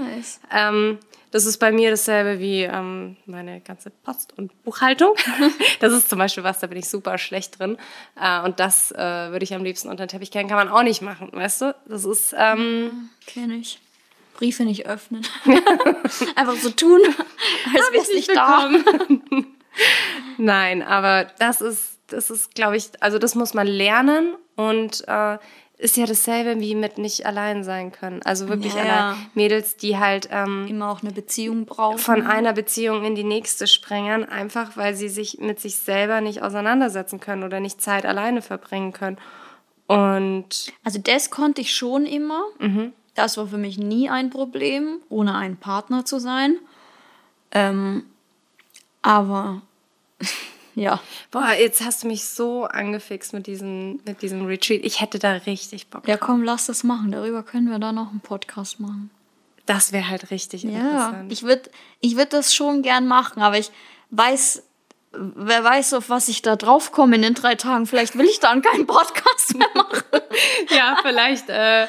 [0.51, 0.99] Ähm,
[1.35, 5.15] das ist bei mir dasselbe wie ähm, meine ganze Post- und Buchhaltung.
[5.81, 7.77] das ist zum Beispiel was, da bin ich super schlecht drin.
[8.17, 8.97] Äh, und das äh,
[9.31, 11.75] würde ich am liebsten unter den Teppich kennen, kann man auch nicht machen, weißt du?
[11.89, 12.33] Das ist.
[12.37, 13.81] Ähm, Kenne ich.
[14.35, 15.27] Briefe nicht öffnen.
[16.37, 18.69] Einfach so tun, als wäre es nicht da.
[20.37, 25.37] Nein, aber das ist, das ist, glaube ich, also das muss man lernen und äh,
[25.77, 28.21] ist ja dasselbe wie mit nicht allein sein können.
[28.23, 31.97] Also wirklich ja, allein Mädels, die halt ähm, immer auch eine Beziehung brauchen.
[31.97, 36.41] Von einer Beziehung in die nächste springen, einfach weil sie sich mit sich selber nicht
[36.41, 39.17] auseinandersetzen können oder nicht Zeit alleine verbringen können.
[39.87, 42.43] Und also das konnte ich schon immer.
[42.59, 42.93] Mhm.
[43.13, 46.57] Das war für mich nie ein Problem, ohne einen Partner zu sein.
[47.51, 48.05] Ähm,
[49.01, 49.61] aber
[50.75, 50.99] ja.
[51.31, 54.81] Boah, jetzt hast du mich so angefixt mit diesem, mit diesem Retreat.
[54.83, 56.07] Ich hätte da richtig Bock.
[56.07, 57.11] Ja, komm, lass das machen.
[57.11, 59.09] Darüber können wir dann noch einen Podcast machen.
[59.65, 61.31] Das wäre halt richtig ja, interessant.
[61.31, 63.71] Ich würde ich würd das schon gern machen, aber ich
[64.11, 64.63] weiß,
[65.13, 67.87] wer weiß, auf was ich da drauf komme in den drei Tagen.
[67.87, 70.03] Vielleicht will ich dann keinen Podcast mehr machen.
[70.69, 71.87] ja, vielleicht äh,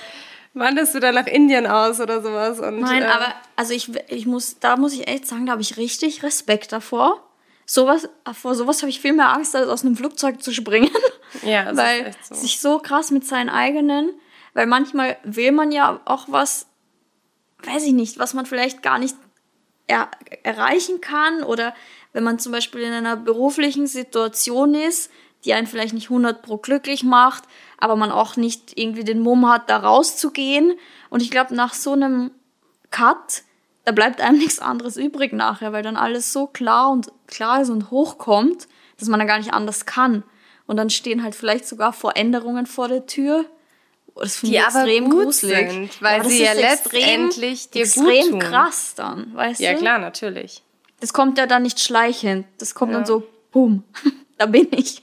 [0.54, 2.60] wanderst du dann nach Indien aus oder sowas.
[2.60, 5.62] Und, Nein, äh, aber also ich, ich muss, da muss ich echt sagen, da habe
[5.62, 7.22] ich richtig Respekt davor
[7.66, 10.90] sowas, vor sowas habe ich viel mehr Angst, als aus einem Flugzeug zu springen.
[11.42, 12.34] Ja, das weil ist echt so.
[12.34, 14.10] sich so krass mit seinen eigenen,
[14.54, 16.66] weil manchmal will man ja auch was,
[17.64, 19.16] weiß ich nicht, was man vielleicht gar nicht
[19.86, 20.10] er,
[20.44, 21.74] erreichen kann oder
[22.12, 25.10] wenn man zum Beispiel in einer beruflichen Situation ist,
[25.44, 27.44] die einen vielleicht nicht 100 pro glücklich macht,
[27.78, 30.78] aber man auch nicht irgendwie den Mumm hat, da rauszugehen.
[31.10, 32.30] Und ich glaube, nach so einem
[32.90, 33.42] Cut
[33.86, 37.70] da bleibt einem nichts anderes übrig nachher, weil dann alles so klar und klar ist
[37.70, 38.68] und hochkommt,
[38.98, 40.22] dass man da gar nicht anders kann.
[40.66, 43.46] Und dann stehen halt vielleicht sogar Veränderungen vor der Tür.
[44.16, 45.70] Das finde ich extrem gruselig.
[45.70, 48.38] Sind, weil ja, sie ja letztendlich dir extrem gut tun.
[48.40, 49.76] krass dann, weißt ja, du?
[49.76, 50.62] Ja, klar, natürlich.
[51.00, 52.46] Das kommt ja dann nicht schleichend.
[52.58, 52.98] Das kommt ja.
[52.98, 53.84] dann so, boom,
[54.38, 55.02] da bin ich.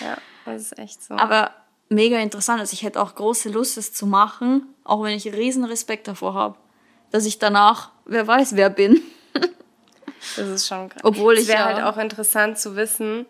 [0.00, 1.14] Ja, das ist echt so.
[1.14, 1.52] Aber
[1.88, 2.60] mega interessant.
[2.60, 6.34] Also ich hätte auch große Lust, es zu machen, auch wenn ich riesen Respekt davor
[6.34, 6.58] habe
[7.10, 9.00] dass ich danach, wer weiß, wer bin.
[10.36, 11.02] das ist schon krass.
[11.04, 11.42] Obwohl ich.
[11.42, 13.26] Es wäre ja halt auch interessant zu wissen,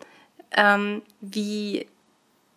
[0.52, 1.86] ähm, wie,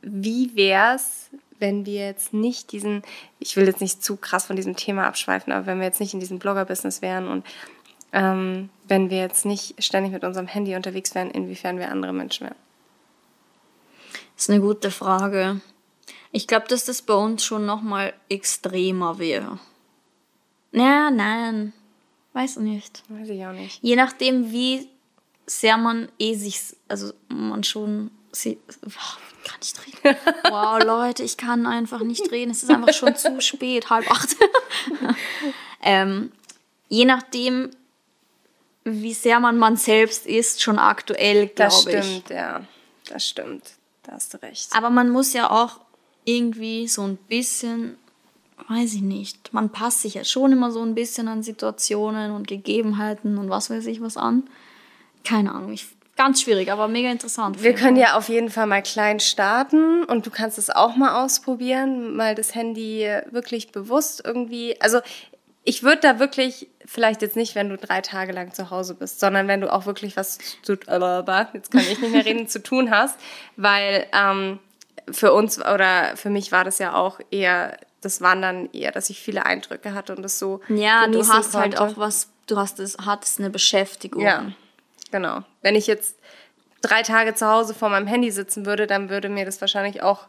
[0.01, 1.29] wie wäre es,
[1.59, 3.03] wenn wir jetzt nicht diesen,
[3.39, 6.13] ich will jetzt nicht zu krass von diesem Thema abschweifen, aber wenn wir jetzt nicht
[6.13, 7.45] in diesem Blogger-Business wären und
[8.13, 12.47] ähm, wenn wir jetzt nicht ständig mit unserem Handy unterwegs wären, inwiefern wir andere Menschen
[12.47, 12.57] wären.
[14.35, 15.61] Das ist eine gute Frage.
[16.31, 19.59] Ich glaube, dass das bei uns schon noch mal extremer wäre.
[20.71, 21.73] Ja, nein.
[22.33, 23.03] Weiß nicht.
[23.09, 23.79] Weiß ich auch nicht.
[23.81, 24.87] Je nachdem, wie
[25.45, 28.89] sehr man eh sich, also man schon sie, oh,
[29.43, 30.17] kann nicht reden.
[30.49, 32.51] Wow, Leute, ich kann einfach nicht reden.
[32.51, 34.35] Es ist einfach schon zu spät, halb acht.
[35.81, 36.31] ähm,
[36.87, 37.71] je nachdem,
[38.85, 42.05] wie sehr man man selbst ist, schon aktuell, Das glaube ich.
[42.05, 42.65] stimmt, ja.
[43.09, 43.73] Das stimmt.
[44.03, 44.69] Da hast du recht.
[44.73, 45.81] Aber man muss ja auch
[46.23, 47.97] irgendwie so ein bisschen,
[48.69, 52.47] weiß ich nicht, man passt sich ja schon immer so ein bisschen an Situationen und
[52.47, 54.43] Gegebenheiten und was weiß ich was an.
[55.23, 57.63] Keine Ahnung, ich, ganz schwierig, aber mega interessant.
[57.63, 61.23] Wir können ja auf jeden Fall mal klein starten und du kannst es auch mal
[61.23, 64.79] ausprobieren, mal das Handy wirklich bewusst irgendwie.
[64.81, 64.99] Also
[65.63, 69.19] ich würde da wirklich, vielleicht jetzt nicht, wenn du drei Tage lang zu Hause bist,
[69.19, 72.89] sondern wenn du auch wirklich was zu, jetzt kann ich nicht mehr reden, zu tun
[72.89, 73.19] hast,
[73.57, 74.59] weil ähm,
[75.09, 79.19] für uns oder für mich war das ja auch eher das Wandern eher, dass ich
[79.21, 81.93] viele Eindrücke hatte und das so Ja, du hast halt konnte.
[81.93, 84.21] auch was, du hast es, hattest eine Beschäftigung.
[84.23, 84.51] Ja,
[85.11, 85.43] genau.
[85.61, 86.17] Wenn ich jetzt
[86.81, 90.27] drei Tage zu Hause vor meinem Handy sitzen würde, dann würde mir das wahrscheinlich auch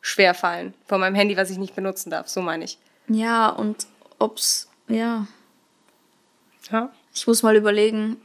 [0.00, 0.72] schwer fallen.
[0.86, 2.28] Vor meinem Handy, was ich nicht benutzen darf.
[2.28, 2.78] So meine ich.
[3.08, 3.86] Ja, und
[4.18, 5.26] ob's, ja,
[6.70, 6.90] Ja.
[7.14, 8.16] ich muss mal überlegen.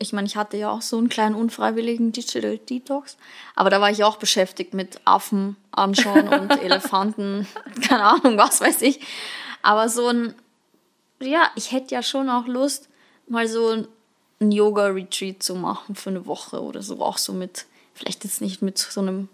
[0.00, 3.16] Ich meine, ich hatte ja auch so einen kleinen unfreiwilligen Digital Detox,
[3.54, 7.46] aber da war ich auch beschäftigt mit Affen anschauen und Elefanten,
[7.86, 9.00] keine Ahnung, was weiß ich.
[9.62, 10.34] Aber so ein,
[11.20, 12.88] ja, ich hätte ja schon auch Lust,
[13.28, 13.88] mal so ein
[14.40, 18.62] ein Yoga-Retreat zu machen für eine Woche oder so, auch so mit, vielleicht jetzt nicht
[18.62, 19.28] mit so einem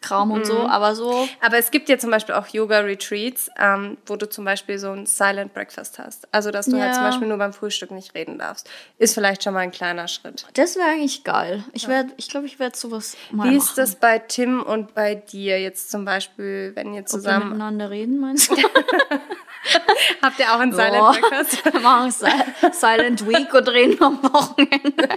[0.00, 4.16] Nicht-Reden-Kram und so, aber so, Aber es gibt ja zum Beispiel auch Yoga-Retreats, ähm, wo
[4.16, 6.28] du zum Beispiel so ein Silent Breakfast hast.
[6.32, 6.92] Also, dass du halt Ja.
[6.92, 8.68] zum Beispiel nur beim Frühstück nicht reden darfst.
[8.98, 10.46] Ist vielleicht schon mal ein kleiner Schritt.
[10.54, 11.64] das wäre eigentlich geil.
[11.72, 13.58] Ich werde, ich glaube, ich werde sowas mal Wie machen.
[13.58, 17.48] ist das bei Tim und bei dir jetzt zum Beispiel, wenn ihr Ob wir zusammen...
[17.50, 18.56] miteinander reden, meinst du?
[20.22, 21.12] Habt ihr auch ein Silent Boah.
[21.12, 21.64] Breakfast?
[21.72, 22.26] Wir machen Si-
[22.72, 25.08] Silent Week und reden am Wochenende.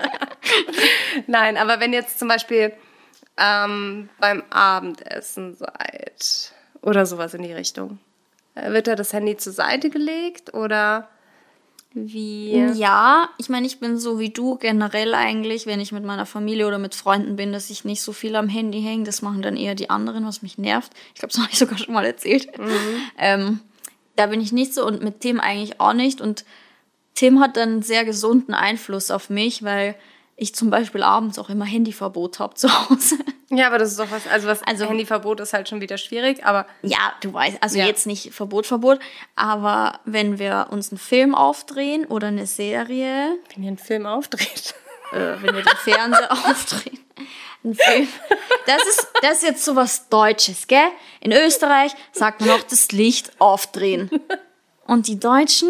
[1.27, 2.73] Nein, aber wenn jetzt zum Beispiel
[3.37, 7.99] ähm, beim Abendessen seid oder sowas in die Richtung,
[8.55, 11.07] äh, wird da das Handy zur Seite gelegt oder
[11.93, 12.55] wie?
[12.73, 16.65] Ja, ich meine, ich bin so wie du generell eigentlich, wenn ich mit meiner Familie
[16.67, 19.03] oder mit Freunden bin, dass ich nicht so viel am Handy hänge.
[19.03, 20.93] Das machen dann eher die anderen, was mich nervt.
[21.13, 22.47] Ich glaube, das habe ich sogar schon mal erzählt.
[23.17, 23.59] Ähm,
[24.15, 26.21] da bin ich nicht so und mit Tim eigentlich auch nicht.
[26.21, 26.45] Und
[27.13, 29.95] Tim hat dann einen sehr gesunden Einfluss auf mich, weil
[30.41, 33.17] ich zum Beispiel abends auch immer Handyverbot habe zu Hause.
[33.53, 36.45] Ja, aber das ist doch was, also was Also- Handyverbot ist halt schon wieder schwierig,
[36.45, 37.85] aber Ja, du weißt, also Ja.
[37.85, 38.99] jetzt nicht Verbot, Verbot,
[39.35, 44.73] aber wenn wir uns einen Film aufdrehen oder eine Serie, wenn ihr einen Film aufdreht.
[45.11, 46.99] äh, wenn wir den Fernseher aufdrehen,
[47.65, 48.07] einen Film,
[48.67, 50.87] das ist, das ist jetzt sowas Deutsches, gell?
[51.19, 54.09] In Österreich sagt man auch das Licht aufdrehen.
[54.91, 55.69] Und die Deutschen,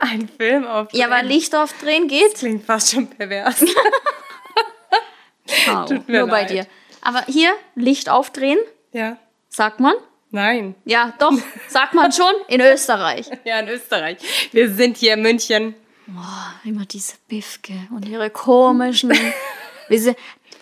[0.00, 1.00] Einen Film aufdrehen.
[1.00, 2.34] ja, aber Licht aufdrehen geht.
[2.34, 3.64] Klingt fast schon pervers.
[5.70, 6.50] Oh, Tut mir nur bei leid.
[6.50, 6.66] dir.
[7.00, 8.58] Aber hier, Licht aufdrehen,
[8.92, 9.16] ja.
[9.48, 9.94] sagt man.
[10.32, 10.74] Nein.
[10.84, 11.32] Ja, doch,
[11.68, 13.30] sagt man schon in Österreich.
[13.44, 14.18] Ja, in Österreich.
[14.50, 15.74] Wir sind hier in München.
[16.64, 19.12] Immer diese Bifke und ihre komischen.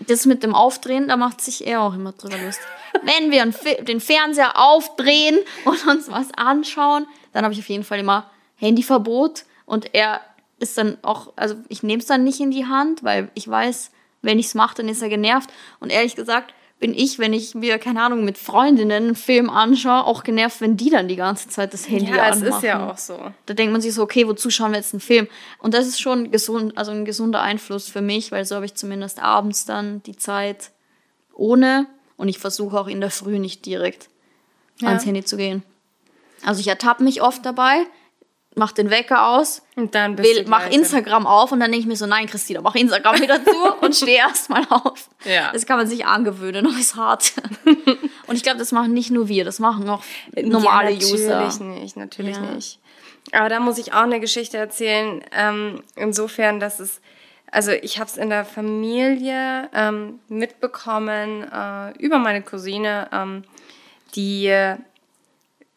[0.07, 2.67] das mit dem Aufdrehen, da macht sich er auch immer drüber lustig.
[3.03, 3.47] Wenn wir
[3.85, 9.45] den Fernseher aufdrehen und uns was anschauen, dann habe ich auf jeden Fall immer Handyverbot
[9.67, 10.23] und er
[10.59, 13.91] ist dann auch, also ich nehme es dann nicht in die Hand, weil ich weiß,
[14.23, 15.51] wenn ich es mache, dann ist er genervt.
[15.81, 20.05] Und ehrlich gesagt bin ich, wenn ich mir, keine Ahnung, mit Freundinnen einen Film anschaue,
[20.05, 22.57] auch genervt, wenn die dann die ganze Zeit das Handy Ja, es anmachen.
[22.57, 23.19] ist ja auch so.
[23.47, 25.29] Da denkt man sich so, okay, wozu schauen wir jetzt einen Film?
[25.59, 28.75] Und das ist schon gesund, also ein gesunder Einfluss für mich, weil so habe ich
[28.75, 30.71] zumindest abends dann die Zeit
[31.33, 34.09] ohne und ich versuche auch in der Früh nicht direkt
[34.83, 35.63] ans Handy zu gehen.
[36.45, 37.87] Also ich ertappe mich oft dabei,
[38.57, 41.97] mach den Wecker aus, Und dann will, mach Instagram auf und dann denke ich mir
[41.97, 45.09] so, nein, Christina, mach Instagram wieder zu und steh erst mal auf.
[45.25, 45.51] Ja.
[45.53, 47.33] Das kann man sich angewöhnen, noch ist hart.
[48.27, 50.03] und ich glaube, das machen nicht nur wir, das machen auch
[50.41, 51.65] normale ja, natürlich User.
[51.65, 52.43] nicht, natürlich Ja.
[52.43, 52.79] nicht.
[53.33, 55.25] Aber da muss ich auch eine Geschichte erzählen.
[55.33, 57.01] Ähm, insofern, dass es,
[57.51, 63.45] also ich habe es in der Familie ähm, mitbekommen äh, über meine Cousine, ähm,
[64.15, 64.53] die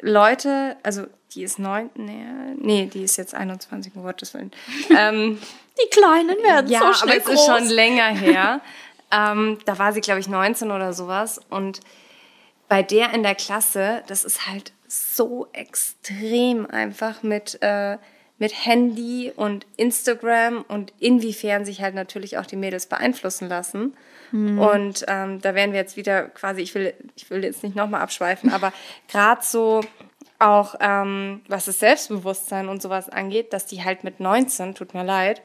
[0.01, 2.23] Leute, also die ist neun, nee,
[2.57, 4.51] nee, die ist jetzt 21, um Gottes Willen.
[4.95, 5.39] ähm,
[5.79, 7.35] Die Kleinen werden ja, so aber schnell es groß.
[7.35, 8.61] ist schon länger her.
[9.11, 11.39] ähm, da war sie, glaube ich, 19 oder sowas.
[11.49, 11.81] Und
[12.67, 17.97] bei der in der Klasse, das ist halt so extrem einfach mit, äh,
[18.39, 23.95] mit Handy und Instagram und inwiefern sich halt natürlich auch die Mädels beeinflussen lassen.
[24.31, 24.59] Mhm.
[24.59, 28.01] Und ähm, da werden wir jetzt wieder quasi, ich will, ich will jetzt nicht nochmal
[28.01, 28.73] abschweifen, aber
[29.07, 29.81] gerade so
[30.39, 35.03] auch ähm, was das Selbstbewusstsein und sowas angeht, dass die halt mit 19, tut mir
[35.03, 35.41] leid,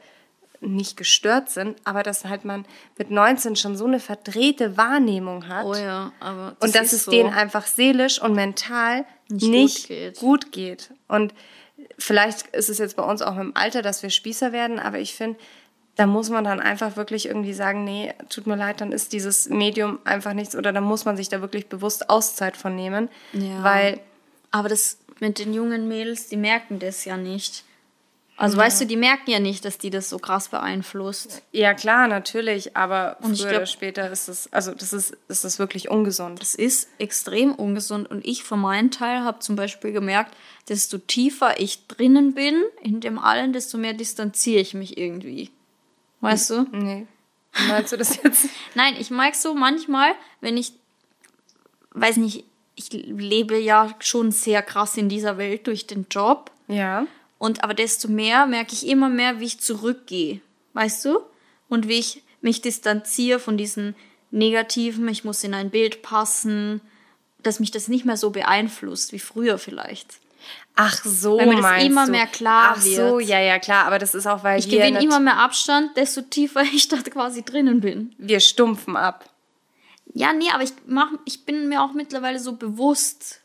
[0.61, 2.65] nicht gestört sind, aber dass halt man
[2.97, 5.65] mit 19 schon so eine verdrehte Wahrnehmung hat.
[5.65, 9.87] Oh ja, aber das und dass es so denen einfach seelisch und mental nicht, nicht
[9.87, 10.19] gut, geht.
[10.19, 10.89] gut, geht.
[11.07, 11.33] Und
[11.97, 14.99] vielleicht ist es jetzt bei uns auch mit dem Alter, dass wir Spießer werden, aber
[14.99, 15.39] ich finde,
[15.95, 19.49] da muss man dann einfach wirklich irgendwie sagen, nee, tut mir leid, dann ist dieses
[19.49, 23.63] Medium einfach nichts oder da muss man sich da wirklich bewusst Auszeit von nehmen, ja.
[23.63, 23.99] weil
[24.51, 27.63] aber das mit den jungen Mädels, die merken das ja nicht.
[28.35, 28.63] Also ja.
[28.63, 31.43] weißt du, die merken ja nicht, dass die das so krass beeinflusst.
[31.51, 35.45] Ja klar, natürlich, aber und früher glaub, oder später ist es, also das ist, das
[35.45, 36.41] ist wirklich ungesund.
[36.41, 40.35] Das ist extrem ungesund und ich für meinen Teil habe zum Beispiel gemerkt,
[40.67, 45.51] desto tiefer ich drinnen bin in dem allen, desto mehr distanziere ich mich irgendwie.
[46.23, 46.65] Weißt du?
[46.71, 47.05] Nee.
[47.67, 48.47] Meinst du das jetzt?
[48.75, 50.71] Nein, ich mag so manchmal, wenn ich,
[51.91, 56.49] weiß nicht, ich lebe ja schon sehr krass in dieser Welt durch den Job.
[56.67, 57.05] Ja.
[57.37, 60.39] Und aber desto mehr merke ich immer mehr, wie ich zurückgehe.
[60.71, 61.19] Weißt du?
[61.67, 63.93] Und wie ich mich distanziere von diesen
[64.31, 66.79] negativen, ich muss in ein Bild passen,
[67.43, 70.19] dass mich das nicht mehr so beeinflusst wie früher vielleicht.
[70.75, 72.11] Ach so, weil mir das immer du?
[72.11, 72.99] mehr klar Ach wird.
[72.99, 75.95] Ach so, ja, ja, klar, aber das ist auch, weil ich gewinne immer mehr Abstand,
[75.97, 78.15] desto tiefer ich da quasi drinnen bin.
[78.17, 79.29] Wir stumpfen ab.
[80.13, 83.41] Ja, nee, aber ich mach, ich bin mir auch mittlerweile so bewusst,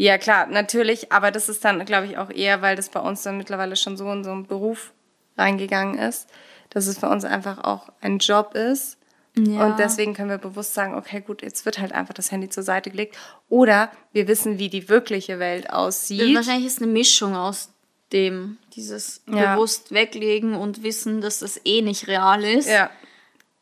[0.00, 3.22] ja, klar, natürlich, aber das ist dann, glaube ich, auch eher, weil das bei uns
[3.24, 4.92] dann mittlerweile schon so in so einen Beruf
[5.36, 6.28] reingegangen ist,
[6.70, 8.97] dass es für uns einfach auch ein Job ist.
[9.46, 9.66] Ja.
[9.66, 12.62] Und deswegen können wir bewusst sagen, okay, gut, jetzt wird halt einfach das Handy zur
[12.62, 13.16] Seite gelegt.
[13.48, 16.34] Oder wir wissen, wie die wirkliche Welt aussieht.
[16.34, 17.70] Wahrscheinlich ist eine Mischung aus
[18.12, 19.54] dem, dieses ja.
[19.54, 22.68] bewusst weglegen und wissen, dass das eh nicht real ist.
[22.68, 22.90] Ja.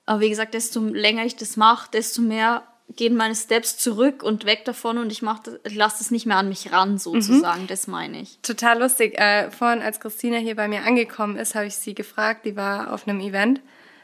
[0.07, 2.63] Aber wie gesagt, desto länger ich das mache, desto mehr
[2.95, 6.73] gehen meine Steps zurück und weg davon und ich lasse es nicht mehr an mich
[6.73, 7.63] ran, sozusagen.
[7.63, 7.67] Mhm.
[7.67, 8.39] Das meine ich.
[8.43, 9.19] Total lustig.
[9.19, 12.93] Äh, vorhin, als Christina hier bei mir angekommen ist, habe ich sie gefragt, die war
[12.93, 13.61] auf einem Event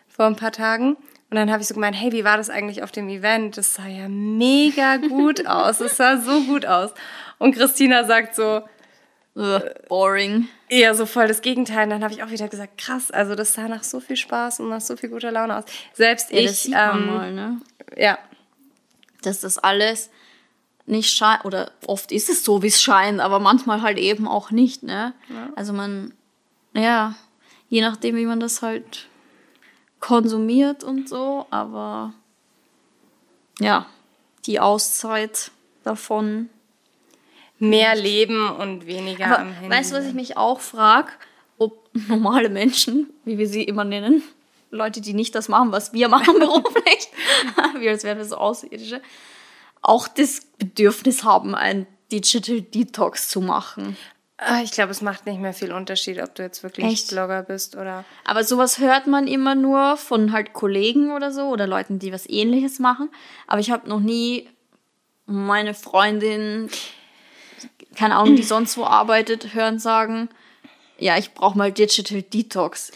[0.08, 0.96] vor ein paar Tagen.
[1.32, 3.56] Und dann habe ich so gemeint, hey, wie war das eigentlich auf dem Event?
[3.56, 5.80] Das sah ja mega gut aus.
[5.80, 6.90] Es sah so gut aus.
[7.38, 8.60] Und Christina sagt so,
[9.34, 10.48] Ugh, boring.
[10.68, 11.84] Eher so voll das Gegenteil.
[11.84, 14.60] Und dann habe ich auch wieder gesagt, krass, also das sah nach so viel Spaß
[14.60, 15.64] und nach so viel guter Laune aus.
[15.94, 16.66] Selbst ja, ich.
[16.66, 17.62] ähm, mal, ne?
[17.96, 18.18] Ja,
[19.22, 20.10] dass das alles
[20.84, 24.50] nicht scheint, oder oft ist es so, wie es scheint, aber manchmal halt eben auch
[24.50, 25.14] nicht, ne?
[25.30, 25.48] Ja.
[25.56, 26.12] Also man,
[26.74, 27.14] ja,
[27.70, 29.08] je nachdem, wie man das halt
[30.02, 32.12] konsumiert und so, aber
[33.58, 33.86] ja,
[34.44, 35.50] die Auszeit
[35.84, 36.50] davon.
[37.58, 39.70] Mehr Leben und weniger aber am Handy.
[39.70, 41.12] Weißt du, was ich mich auch frage?
[41.56, 44.22] Ob normale Menschen, wie wir sie immer nennen,
[44.72, 47.08] Leute, die nicht das machen, was wir machen beruflich,
[47.78, 49.00] wie als wären wir so Außerirdische,
[49.80, 53.96] auch das Bedürfnis haben, ein Digital Detox zu machen.
[54.46, 57.08] Ah, ich glaube, es macht nicht mehr viel Unterschied, ob du jetzt wirklich Echt?
[57.08, 58.04] Blogger bist oder.
[58.24, 62.28] Aber sowas hört man immer nur von halt Kollegen oder so oder Leuten, die was
[62.28, 63.10] ähnliches machen.
[63.46, 64.48] Aber ich habe noch nie
[65.26, 66.68] meine Freundin,
[67.96, 70.28] keine Ahnung, die sonst wo arbeitet, hören sagen,
[70.98, 72.92] ja, ich brauche mal Digital Detox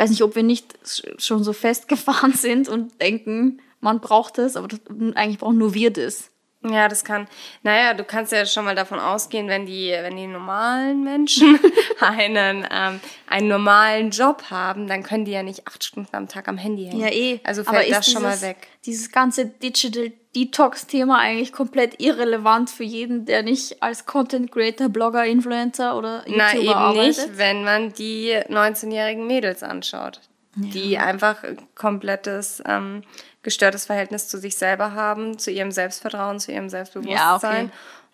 [0.00, 0.78] weiß nicht, ob wir nicht
[1.18, 4.80] schon so festgefahren sind und denken, man braucht es, aber das,
[5.14, 6.30] eigentlich brauchen nur wir das.
[6.62, 7.26] Ja, das kann.
[7.62, 11.58] Naja, du kannst ja schon mal davon ausgehen, wenn die, wenn die normalen Menschen
[12.00, 16.48] einen, ähm, einen normalen Job haben, dann können die ja nicht acht Stunden am Tag
[16.48, 17.00] am Handy hängen.
[17.00, 17.40] Ja, eh.
[17.44, 18.68] Also fällt Aber das dieses, schon mal weg.
[18.84, 25.24] Dieses ganze Digital Detox-Thema eigentlich komplett irrelevant für jeden, der nicht als Content Creator, Blogger,
[25.24, 27.26] Influencer oder YouTuber Na, eben arbeitet.
[27.26, 30.20] nicht, wenn man die 19-jährigen Mädels anschaut,
[30.56, 30.70] ja.
[30.70, 31.42] die einfach
[31.74, 33.02] komplettes ähm,
[33.42, 37.16] gestörtes Verhältnis zu sich selber haben, zu ihrem Selbstvertrauen, zu ihrem Selbstbewusstsein.
[37.16, 37.70] Ja, okay.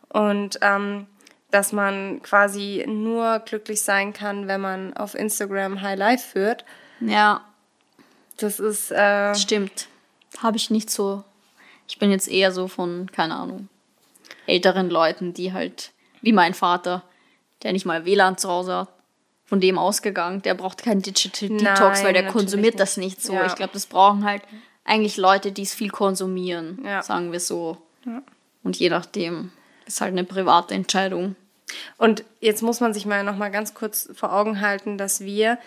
[0.08, 1.06] Und ähm,
[1.50, 6.64] dass man quasi nur glücklich sein kann, wenn man auf Instagram High Life führt.
[7.00, 7.44] Ja.
[8.36, 8.90] Das ist.
[8.90, 9.88] Äh, Stimmt.
[10.38, 11.24] Habe ich nicht so.
[11.88, 13.68] Ich bin jetzt eher so von, keine Ahnung,
[14.46, 17.04] älteren Leuten, die halt, wie mein Vater,
[17.62, 18.88] der nicht mal WLAN zu Hause hat,
[19.46, 20.42] von dem ausgegangen.
[20.42, 22.80] Der braucht keinen Digital Detox, Nein, weil der konsumiert nicht.
[22.80, 23.32] das nicht so.
[23.32, 23.46] Ja.
[23.46, 24.42] Ich glaube, das brauchen halt
[24.84, 27.02] eigentlich Leute, die es viel konsumieren, ja.
[27.02, 27.78] sagen wir so.
[28.04, 28.22] Ja.
[28.62, 29.52] Und je nachdem
[29.86, 31.36] ist halt eine private Entscheidung.
[31.96, 35.58] Und jetzt muss man sich mal noch mal ganz kurz vor Augen halten, dass wir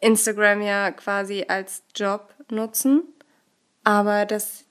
[0.00, 3.02] Instagram ja quasi als Job nutzen,
[3.84, 4.64] aber dass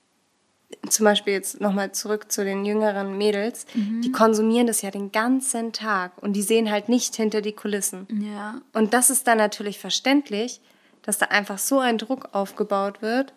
[0.88, 5.72] zum Beispiel jetzt nochmal zurück zu den jüngeren Mädels, die konsumieren das ja den ganzen
[5.72, 8.06] Tag und die sehen halt nicht hinter die Kulissen.
[8.34, 8.60] Ja.
[8.72, 10.60] Und das ist dann natürlich verständlich,
[11.02, 13.32] dass da einfach so ein Druck aufgebaut wird.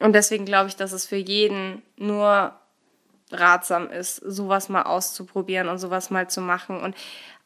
[0.00, 2.54] Und deswegen glaube ich, dass es für jeden nur
[3.30, 6.80] ratsam ist, sowas mal auszuprobieren und sowas mal zu machen.
[6.80, 6.94] Und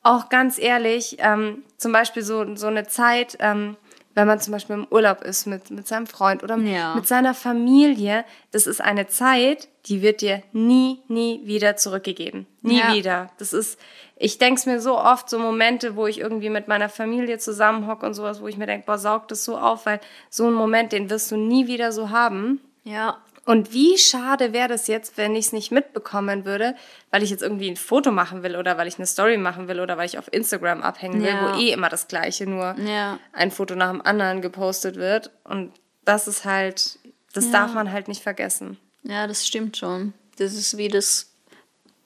[0.03, 3.77] auch ganz ehrlich, ähm, zum Beispiel so, so eine Zeit, ähm,
[4.19, 6.97] wenn man zum Beispiel im Urlaub ist mit, mit seinem Freund oder Ja.
[6.97, 12.47] mit seiner Familie, das ist eine Zeit, die wird dir nie, nie wieder zurückgegeben.
[12.63, 12.93] Nie Ja.
[12.95, 13.31] wieder.
[13.39, 13.79] Das ist,
[14.17, 18.05] ich denke es mir so oft, so Momente, wo ich irgendwie mit meiner Familie zusammenhocke
[18.07, 20.01] und sowas, wo ich mir denke, boah, saug das so auf, weil
[20.31, 22.61] so einen Moment, den wirst du nie wieder so haben.
[22.83, 23.19] Ja.
[23.49, 26.75] Und wie schade wäre das jetzt, wenn ich es nicht mitbekommen würde,
[27.11, 29.81] weil ich jetzt irgendwie ein Foto machen will oder weil ich eine Story machen will
[29.81, 31.55] oder weil ich auf Instagram abhängen will, Ja.
[31.55, 33.19] wo eh immer das Gleiche, nur Ja.
[33.33, 35.31] ein Foto nach dem anderen gepostet wird.
[35.45, 35.73] Und
[36.05, 36.99] das ist halt,
[37.33, 37.53] das Ja.
[37.53, 38.77] darf man halt nicht vergessen.
[39.03, 40.13] Ja, das stimmt schon.
[40.37, 41.33] Das ist wie das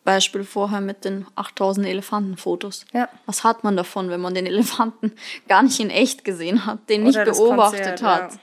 [0.04, 2.84] Beispiel vorher mit den 8000 Elefantenfotos.
[2.92, 3.08] Ja.
[3.26, 5.10] Was hat man davon, wenn man den Elefanten
[5.48, 8.32] gar nicht in echt gesehen hat, den nicht Oder das beobachtet Konzert, hat?
[8.34, 8.38] ja.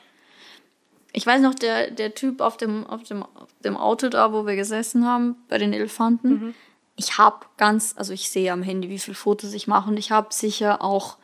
[1.12, 4.46] Ich weiß noch, der, der Typ auf dem, auf, dem, auf dem Auto da, wo
[4.46, 6.30] wir gesessen haben, bei den Elefanten.
[6.30, 6.54] Mhm.
[6.96, 10.12] Ich habe ganz, also ich sehe am Handy, wie viele Fotos ich mache und ich
[10.12, 11.18] habe sicher auch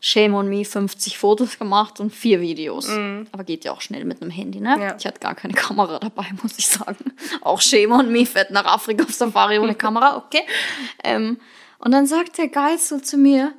[0.00, 2.88] Shame on me 50 Fotos gemacht und vier Videos.
[3.32, 4.76] Aber geht ja auch schnell mit einem Handy, ne?
[4.76, 4.82] Mhm.
[4.82, 4.96] Ja.
[4.96, 7.12] Ich hatte gar keine Kamera dabei, muss ich sagen.
[7.40, 10.42] Auch Shame on me, fährt nach Afrika auf Safari ohne Kamera, okay.
[11.02, 11.38] Ähm,
[11.80, 13.52] und dann sagt der Guide so zu mir,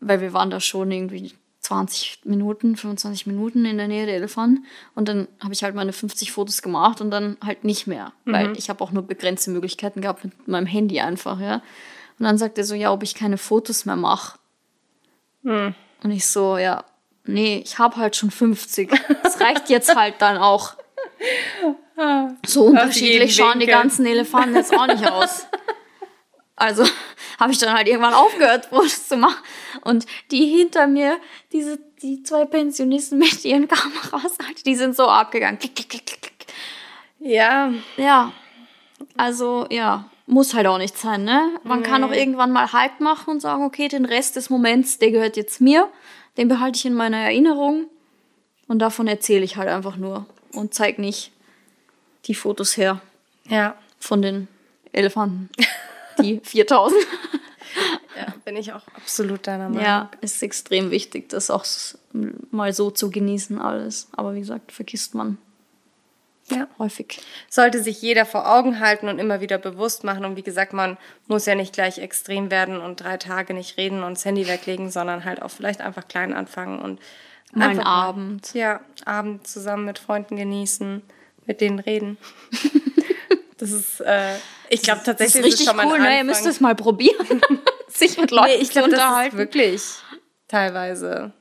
[0.00, 1.34] weil wir waren da schon irgendwie
[1.68, 4.64] 20 Minuten, 25 Minuten in der Nähe der Elefanten.
[4.94, 8.12] Und dann habe ich halt meine 50 Fotos gemacht und dann halt nicht mehr.
[8.24, 11.56] Weil ich habe auch nur begrenzte Möglichkeiten gehabt mit meinem Handy einfach, ja.
[12.18, 14.38] Und dann sagt er so, ja, ob ich keine Fotos mehr mache.
[16.02, 16.84] Und ich so, ja,
[17.26, 18.90] nee, ich habe halt schon 50.
[19.22, 20.74] Das reicht jetzt halt dann auch.
[22.46, 25.48] So unterschiedlich schauen die ganzen Elefanten jetzt auch nicht aus.
[26.58, 26.84] Also
[27.38, 29.42] habe ich dann halt irgendwann aufgehört, Fotos zu machen.
[29.82, 31.18] Und die hinter mir,
[31.52, 35.58] diese, die zwei Pensionisten mit ihren Kameras, die sind so abgegangen.
[35.58, 36.46] Klick, klick, klick, klick, klick.
[37.20, 38.32] Ja, Ja,
[39.16, 41.58] also ja, muss halt auch nicht sein, ne?
[41.64, 45.10] Man kann auch irgendwann mal Halt machen und sagen, okay, den Rest des Moments, der
[45.10, 45.88] gehört jetzt mir,
[46.36, 47.86] den behalte ich in meiner Erinnerung
[48.68, 51.32] und davon erzähle ich halt einfach nur und zeig nicht
[52.26, 53.00] die Fotos her
[53.48, 54.48] ja, von den
[54.92, 55.48] Elefanten.
[56.20, 57.00] Die 4000.
[58.16, 59.84] ja, bin ich auch absolut deiner Meinung.
[59.84, 61.64] Ja, ist extrem wichtig, das auch
[62.50, 64.08] mal so zu genießen alles.
[64.12, 65.38] Aber wie gesagt, vergisst man
[66.50, 66.66] ja.
[66.78, 67.20] häufig.
[67.48, 70.24] sollte sich jeder vor Augen halten und immer wieder bewusst machen.
[70.24, 70.96] Und wie gesagt, man
[71.26, 74.90] muss ja nicht gleich extrem werden und drei Tage nicht reden und das Handy weglegen,
[74.90, 77.00] sondern halt auch vielleicht einfach klein anfangen und
[77.52, 78.52] Mal einen Abend.
[78.54, 81.02] Ja, Abend zusammen mit Freunden genießen,
[81.46, 82.18] mit denen reden.
[83.58, 84.34] das ist, äh,
[84.68, 86.18] ich glaube Das tatsächlich ist richtig schon mal ein cool, ne?
[86.18, 87.40] Ihr müsst es mal probieren.
[87.88, 89.38] Sich mit Leuten nee, ich zu glaube, das ist unterhalten.
[89.38, 89.82] wirklich
[90.46, 91.32] teilweise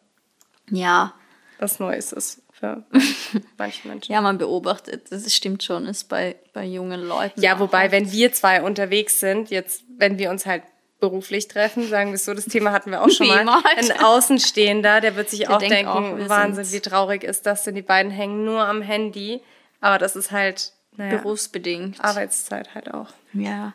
[0.69, 1.13] ja,
[1.59, 2.83] was Neues ist für
[3.57, 4.11] manche Menschen.
[4.11, 5.11] ja, man beobachtet.
[5.11, 7.41] Das stimmt schon, ist bei, bei jungen Leuten.
[7.41, 10.63] Ja, auch wobei, wenn wir zwei unterwegs sind, jetzt, wenn wir uns halt
[10.99, 13.45] beruflich treffen, sagen wir es so, das Thema hatten wir auch schon mal.
[13.45, 13.91] halt.
[13.91, 16.85] Ein Außenstehender, der wird sich auch denkt denken, auch, wir Wahnsinn, sind's.
[16.85, 19.41] wie traurig ist das denn, die beiden hängen nur am Handy.
[19.79, 22.03] Aber das ist halt, naja, berufsbedingt.
[22.03, 23.07] Arbeitszeit halt auch.
[23.33, 23.73] Ja.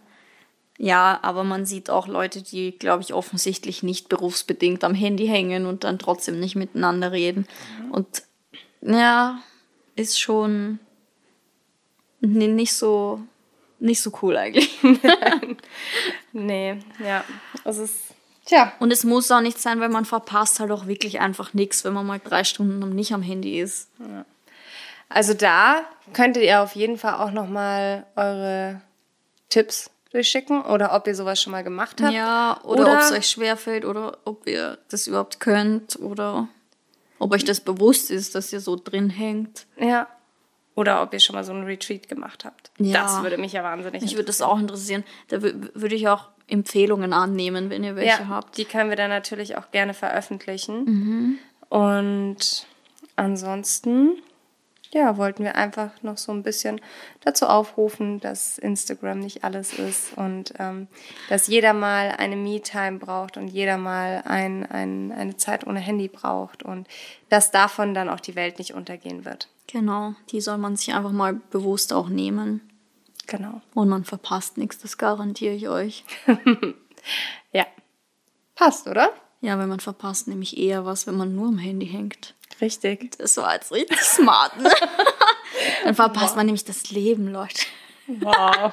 [0.78, 5.66] Ja, aber man sieht auch Leute, die, glaube ich, offensichtlich nicht berufsbedingt am Handy hängen
[5.66, 7.46] und dann trotzdem nicht miteinander reden.
[7.90, 8.22] Und
[8.80, 9.38] ja,
[9.94, 10.80] ist schon
[12.20, 13.20] ni- nicht so
[13.78, 14.78] nicht so cool eigentlich.
[16.32, 17.24] Nee, ja,
[17.64, 17.96] es ist,
[18.46, 21.84] tja, Und es muss auch nicht sein, weil man verpasst halt auch wirklich einfach nichts,
[21.84, 23.90] wenn man mal drei Stunden nicht am Handy ist.
[25.14, 25.82] Also da
[26.12, 28.80] könntet ihr auf jeden Fall auch nochmal eure
[29.48, 32.12] Tipps durchschicken oder ob ihr sowas schon mal gemacht habt.
[32.12, 36.48] Ja, oder, Oder- ob es euch schwerfällt oder ob ihr das überhaupt könnt oder
[37.18, 39.66] ob euch das bewusst ist, dass ihr so drin hängt.
[39.78, 40.08] Ja.
[40.74, 42.70] Oder ob ihr schon mal so einen Retreat gemacht habt.
[42.78, 43.02] Ja.
[43.02, 45.04] Das würde mich ja wahnsinnig Mich würde das auch interessieren.
[45.28, 48.56] Da wü- würde ich auch Empfehlungen annehmen, wenn ihr welche ja, habt.
[48.56, 50.84] Die können wir dann natürlich auch gerne veröffentlichen.
[50.84, 51.38] Mhm.
[51.68, 52.66] Und
[53.16, 54.16] ansonsten,
[54.92, 56.80] ja, wollten wir einfach noch so ein bisschen
[57.20, 60.86] dazu aufrufen, dass Instagram nicht alles ist und ähm,
[61.28, 66.08] dass jeder mal eine Me-Time braucht und jeder mal ein, ein, eine Zeit ohne Handy
[66.08, 66.86] braucht und
[67.30, 69.48] dass davon dann auch die Welt nicht untergehen wird.
[69.66, 72.60] Genau, die soll man sich einfach mal bewusst auch nehmen.
[73.26, 73.62] Genau.
[73.74, 76.04] Und man verpasst nichts, das garantiere ich euch.
[77.52, 77.66] Ja.
[78.54, 79.10] Passt, oder?
[79.40, 82.34] Ja, weil man verpasst nämlich eher was, wenn man nur am Handy hängt.
[82.62, 83.18] Richtig.
[83.18, 84.70] Das war jetzt richtig smart, ne?
[85.84, 87.62] Dann verpasst man nämlich das Leben, Leute.
[88.06, 88.72] Wow.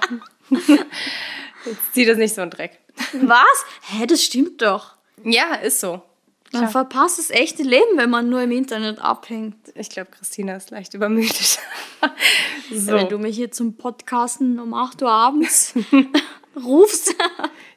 [1.66, 2.80] Jetzt zieh das nicht so in Dreck.
[3.14, 3.66] Was?
[3.82, 4.96] Hä, das stimmt doch.
[5.24, 6.02] Ja, ist so.
[6.52, 9.56] Man verpasst das echte Leben, wenn man nur im Internet abhängt.
[9.76, 11.60] Ich glaube, Christina ist leicht übermüdet.
[12.72, 12.92] so.
[12.92, 15.74] Wenn du mich hier zum Podcasten um 8 Uhr abends
[16.64, 17.14] rufst.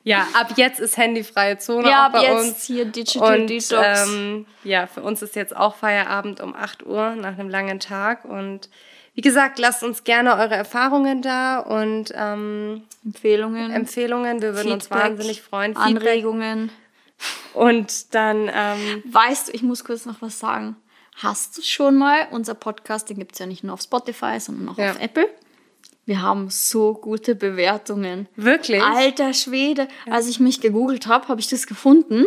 [0.04, 2.64] Ja, ab jetzt ist handyfreie Zone ja, auch bei ab jetzt uns.
[2.64, 4.08] hier Digital Und Detox.
[4.08, 8.24] ähm, ja, für uns ist jetzt auch Feierabend um 8 Uhr nach einem langen Tag.
[8.24, 8.68] Und
[9.14, 14.42] wie gesagt, lasst uns gerne eure Erfahrungen da und ähm, Empfehlungen, Empfehlungen.
[14.42, 15.74] Wir würden uns Feedback, wahnsinnig freuen.
[15.76, 15.86] Feedback.
[16.02, 16.70] Anregungen.
[17.54, 20.74] Und dann, ähm, Weißt du, ich muss kurz noch was sagen.
[21.16, 24.68] Hast du schon mal, unser Podcast, den gibt es ja nicht nur auf Spotify, sondern
[24.70, 24.90] auch Ja.
[24.90, 25.28] auf Apple.
[26.04, 28.28] Wir haben so gute Bewertungen.
[28.36, 29.86] wirklich, Alter Schwede.
[30.10, 32.26] Als ich mich gegoogelt habe, habe ich das gefunden.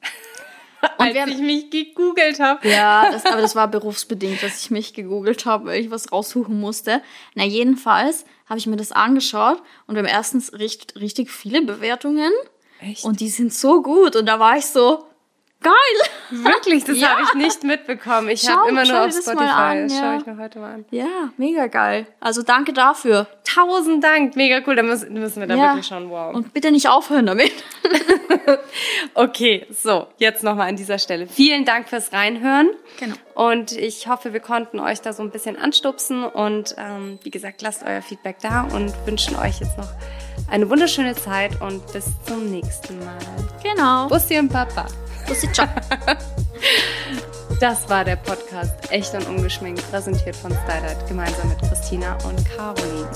[0.98, 2.68] als wir haben- ich mich gegoogelt habe.
[2.68, 6.60] Ja, das, aber das war berufsbedingt, dass ich mich gegoogelt habe, weil ich was raussuchen
[6.60, 7.02] musste.
[7.34, 12.30] Na, jedenfalls habe ich mir das angeschaut und wir haben erstens richtig, richtig viele Bewertungen
[12.80, 13.04] Echt?
[13.04, 14.14] und die sind so gut.
[14.14, 15.04] Und da war ich so,
[15.70, 16.10] geil.
[16.44, 17.08] Wirklich, das Ja.
[17.10, 18.28] habe ich nicht mitbekommen.
[18.28, 19.44] Ich Schau- habe immer schau nur auf Spotify.
[19.44, 19.98] an, das ja.
[20.00, 20.84] schaue ich mir heute mal an.
[20.90, 22.06] Ja, mega geil.
[22.20, 23.26] Also danke dafür.
[23.44, 24.76] Tausend Dank, mega cool.
[24.76, 25.62] Da müssen, müssen wir da ja.
[25.70, 26.10] wirklich schauen.
[26.10, 26.34] Wow.
[26.34, 27.52] Und bitte nicht aufhören damit.
[29.14, 31.26] Okay, so, jetzt nochmal an dieser Stelle.
[31.26, 32.70] Vielen Dank fürs Reinhören.
[33.00, 33.14] Genau.
[33.34, 36.24] Und ich hoffe, wir konnten euch da so ein bisschen anstupsen.
[36.24, 39.88] Und ähm, wie gesagt, lasst euer Feedback da und wünschen euch jetzt noch
[40.50, 43.16] eine wunderschöne Zeit und bis zum nächsten Mal.
[43.62, 44.08] Genau.
[44.08, 44.86] Bussi und Papa.
[45.26, 45.68] Bussi, ciao.
[47.58, 53.08] Das war der Podcast Echt und Ungeschminkt, präsentiert von Stylight gemeinsam mit Christina und Caroline.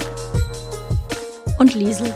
[1.59, 2.15] Und Liesel.